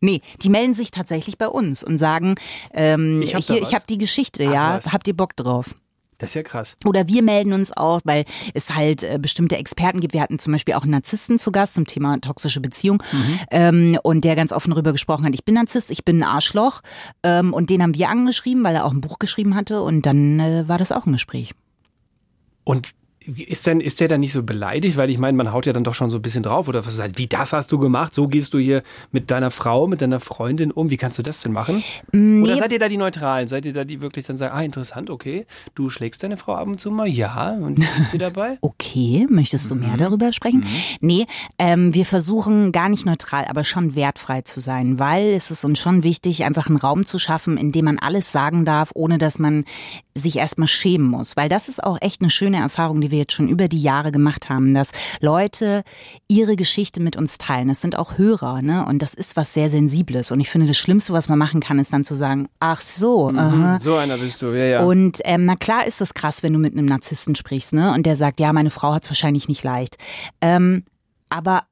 [0.00, 2.34] Nee, die melden sich tatsächlich bei uns und sagen,
[2.74, 4.92] ähm, Ich hab habe die Geschichte, Ach, ja, was.
[4.92, 5.76] habt ihr Bock drauf?
[6.22, 6.76] Das ist ja krass.
[6.84, 10.14] Oder wir melden uns auch, weil es halt äh, bestimmte Experten gibt.
[10.14, 13.02] Wir hatten zum Beispiel auch einen Narzissten zu Gast zum Thema toxische Beziehung
[13.50, 16.82] ähm, und der ganz offen darüber gesprochen hat, ich bin Narzisst, ich bin ein Arschloch
[17.24, 20.38] ähm, und den haben wir angeschrieben, weil er auch ein Buch geschrieben hatte und dann
[20.38, 21.54] äh, war das auch ein Gespräch.
[22.62, 22.90] Und
[23.26, 24.96] ist, denn, ist der dann nicht so beleidigt?
[24.96, 26.68] Weil ich meine, man haut ja dann doch schon so ein bisschen drauf.
[26.68, 28.14] Oder was sagt, wie das hast du gemacht?
[28.14, 30.90] So gehst du hier mit deiner Frau, mit deiner Freundin um.
[30.90, 31.82] Wie kannst du das denn machen?
[32.12, 32.58] Mm, Oder nee.
[32.58, 33.48] seid ihr da die Neutralen?
[33.48, 36.66] Seid ihr da die wirklich dann sagen, ah, interessant, okay, du schlägst deine Frau ab
[36.66, 37.08] und zu mal?
[37.08, 38.58] Ja, und ist sie dabei?
[38.74, 40.64] Okay, möchtest du mehr darüber sprechen?
[41.00, 41.26] Nee,
[41.58, 45.78] ähm, wir versuchen gar nicht neutral, aber schon wertfrei zu sein, weil es ist uns
[45.78, 49.38] schon wichtig, einfach einen Raum zu schaffen, in dem man alles sagen darf, ohne dass
[49.38, 49.64] man
[50.14, 51.36] sich erstmal schämen muss.
[51.36, 54.10] Weil das ist auch echt eine schöne Erfahrung, die wir jetzt schon über die Jahre
[54.10, 54.90] gemacht haben, dass
[55.20, 55.84] Leute
[56.26, 57.68] ihre Geschichte mit uns teilen.
[57.68, 58.84] Das sind auch Hörer, ne?
[58.86, 60.32] Und das ist was sehr Sensibles.
[60.32, 63.30] Und ich finde, das Schlimmste, was man machen kann, ist dann zu sagen, ach so.
[63.30, 64.82] Mhm, so einer bist du, ja, ja.
[64.82, 67.92] Und ähm, na klar ist das krass, wenn du mit einem Narzissten sprichst, ne?
[67.92, 69.96] Und der sagt, ja, meine Frau hat es wahrscheinlich nicht leicht.
[70.40, 70.82] Ähm,
[71.28, 71.62] aber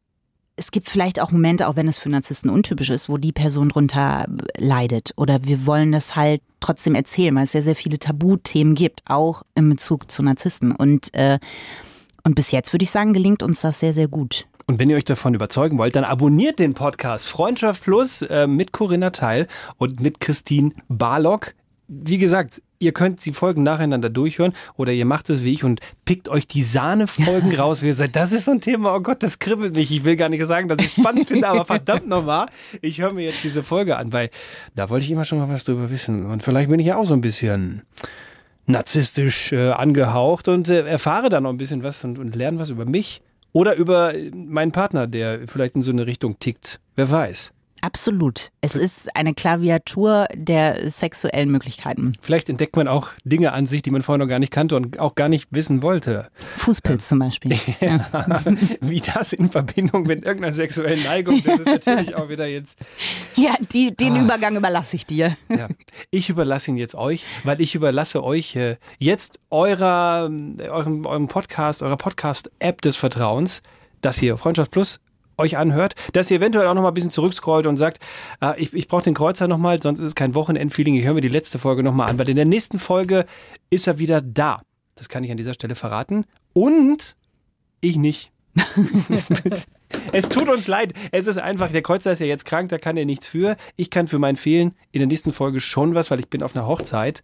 [0.61, 3.71] es gibt vielleicht auch Momente, auch wenn es für Narzissten untypisch ist, wo die Person
[3.71, 4.27] drunter
[4.59, 5.15] leidet.
[5.17, 9.43] Oder wir wollen das halt trotzdem erzählen, weil es sehr, sehr viele Tabuthemen gibt, auch
[9.55, 10.73] in Bezug zu Narzissten.
[10.73, 11.39] Und, äh,
[12.25, 14.47] und bis jetzt würde ich sagen, gelingt uns das sehr, sehr gut.
[14.67, 18.73] Und wenn ihr euch davon überzeugen wollt, dann abonniert den Podcast Freundschaft Plus äh, mit
[18.73, 19.49] Corinna Teil
[19.79, 21.55] und mit Christine Barlock.
[21.93, 25.81] Wie gesagt, ihr könnt die Folgen nacheinander durchhören oder ihr macht es wie ich und
[26.05, 27.83] pickt euch die Sahnefolgen raus.
[27.83, 29.91] Wie ihr seid, das ist so ein Thema, oh Gott, das kribbelt mich.
[29.91, 32.47] Ich will gar nicht sagen, dass ich spannend finde, aber verdammt nochmal,
[32.81, 34.31] ich höre mir jetzt diese Folge an, weil
[34.77, 36.27] da wollte ich immer schon mal was drüber wissen.
[36.27, 37.83] Und vielleicht bin ich ja auch so ein bisschen
[38.67, 42.71] narzisstisch äh, angehaucht und äh, erfahre da noch ein bisschen was und, und lerne was
[42.71, 43.21] über mich
[43.53, 46.79] oder über meinen Partner, der vielleicht in so eine Richtung tickt.
[46.95, 47.53] Wer weiß.
[47.83, 48.51] Absolut.
[48.61, 52.13] Es ist eine Klaviatur der sexuellen Möglichkeiten.
[52.21, 54.99] Vielleicht entdeckt man auch Dinge an sich, die man vorher noch gar nicht kannte und
[54.99, 56.29] auch gar nicht wissen wollte.
[56.59, 57.57] Fußpilz zum Beispiel.
[57.81, 58.43] Ja.
[58.81, 62.79] Wie das in Verbindung mit irgendeiner sexuellen Neigung, das ist natürlich auch wieder jetzt.
[63.37, 65.37] Ja, die, den Übergang überlasse ich dir.
[65.49, 65.69] Ja.
[66.11, 70.31] Ich überlasse ihn jetzt euch, weil ich überlasse euch äh, jetzt eurer,
[70.69, 73.63] eurem, eurem Podcast, eurer Podcast-App des Vertrauens,
[74.03, 75.01] das hier Freundschaft Plus
[75.41, 78.05] euch anhört, dass ihr eventuell auch noch mal ein bisschen zurückscrollt und sagt,
[78.41, 80.95] äh, ich, ich brauche den Kreuzer noch mal, sonst ist es kein Wochenendfeeling.
[80.95, 83.27] Ich höre mir die letzte Folge noch mal an, weil in der nächsten Folge
[83.71, 84.61] ist er wieder da.
[84.95, 86.25] Das kann ich an dieser Stelle verraten.
[86.53, 87.17] Und
[87.81, 88.31] ich nicht.
[90.13, 90.93] es tut uns leid.
[91.13, 93.57] Es ist einfach, der Kreuzer ist ja jetzt krank, da kann er nichts für.
[93.77, 96.57] Ich kann für mein Fehlen in der nächsten Folge schon was, weil ich bin auf
[96.57, 97.23] einer Hochzeit.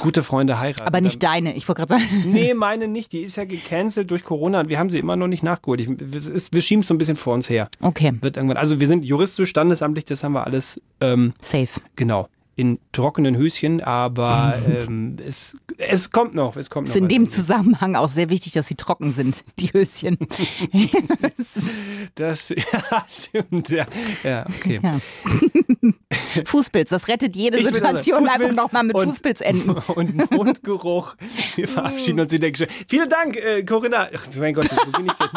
[0.00, 0.86] Gute Freunde heiraten.
[0.86, 2.24] Aber nicht deine, ich wollte gerade sagen.
[2.32, 3.12] Nee, meine nicht.
[3.12, 5.80] Die ist ja gecancelt durch Corona und wir haben sie immer noch nicht nachgeholt.
[5.80, 7.68] Ich, wir schieben es so ein bisschen vor uns her.
[7.80, 8.12] Okay.
[8.20, 10.80] Wird irgendwann, also wir sind juristisch, standesamtlich, das haben wir alles.
[11.00, 11.68] Ähm, Safe.
[11.96, 12.28] Genau
[12.58, 16.56] in trockenen Höschen, aber ähm, es, es kommt noch.
[16.56, 16.96] Es kommt Es noch.
[16.96, 20.18] ist in dem Zusammenhang auch sehr wichtig, dass sie trocken sind, die Höschen.
[22.14, 23.68] das, ja, stimmt.
[23.70, 23.86] Ja,
[24.24, 24.80] ja okay.
[24.82, 24.98] Ja.
[26.44, 29.70] Fußpilz, das rettet jede Ich will Situation sagen, einfach nochmal mit und- Fußpilz enden.
[29.70, 31.16] Und Mundgeruch.
[31.56, 32.72] Wir verabschieden uns in der Geschichte.
[32.88, 34.08] Vielen Dank, äh, Corinna.
[34.14, 35.28] Ach, mein Gott, wo bin ich denn?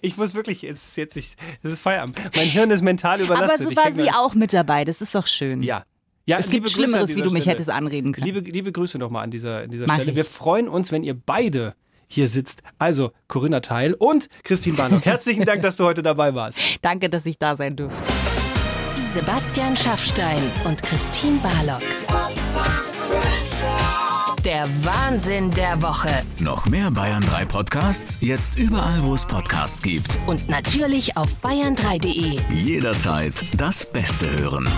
[0.00, 2.16] Ich muss wirklich, es ist jetzt, ich, es ist Feierabend.
[2.36, 3.60] Mein Hirn ist mental überlastet.
[3.60, 5.62] Aber so war sie auch mit dabei, das ist doch schön.
[5.62, 5.84] Ja.
[6.28, 7.54] Ja, es liebe gibt Schlimmeres, wie du mich Stelle.
[7.54, 8.26] hättest anreden können.
[8.26, 10.10] Liebe, liebe Grüße nochmal an dieser, an dieser Mach Stelle.
[10.10, 10.16] ich.
[10.16, 11.74] Wir freuen uns, wenn ihr beide
[12.06, 12.62] hier sitzt.
[12.78, 15.06] Also Corinna Teil und Christine Barnock.
[15.06, 16.58] Herzlichen Dank, dass du heute dabei warst.
[16.82, 18.02] Danke, dass ich da sein durfte.
[19.06, 21.80] Sebastian Schaffstein und Christine Barlock.
[24.44, 26.10] Der Wahnsinn der Woche.
[26.40, 30.20] Noch mehr Bayern 3 Podcasts, jetzt überall, wo es Podcasts gibt.
[30.26, 32.38] Und natürlich auf bayern3.de.
[32.54, 34.68] Jederzeit das Beste hören.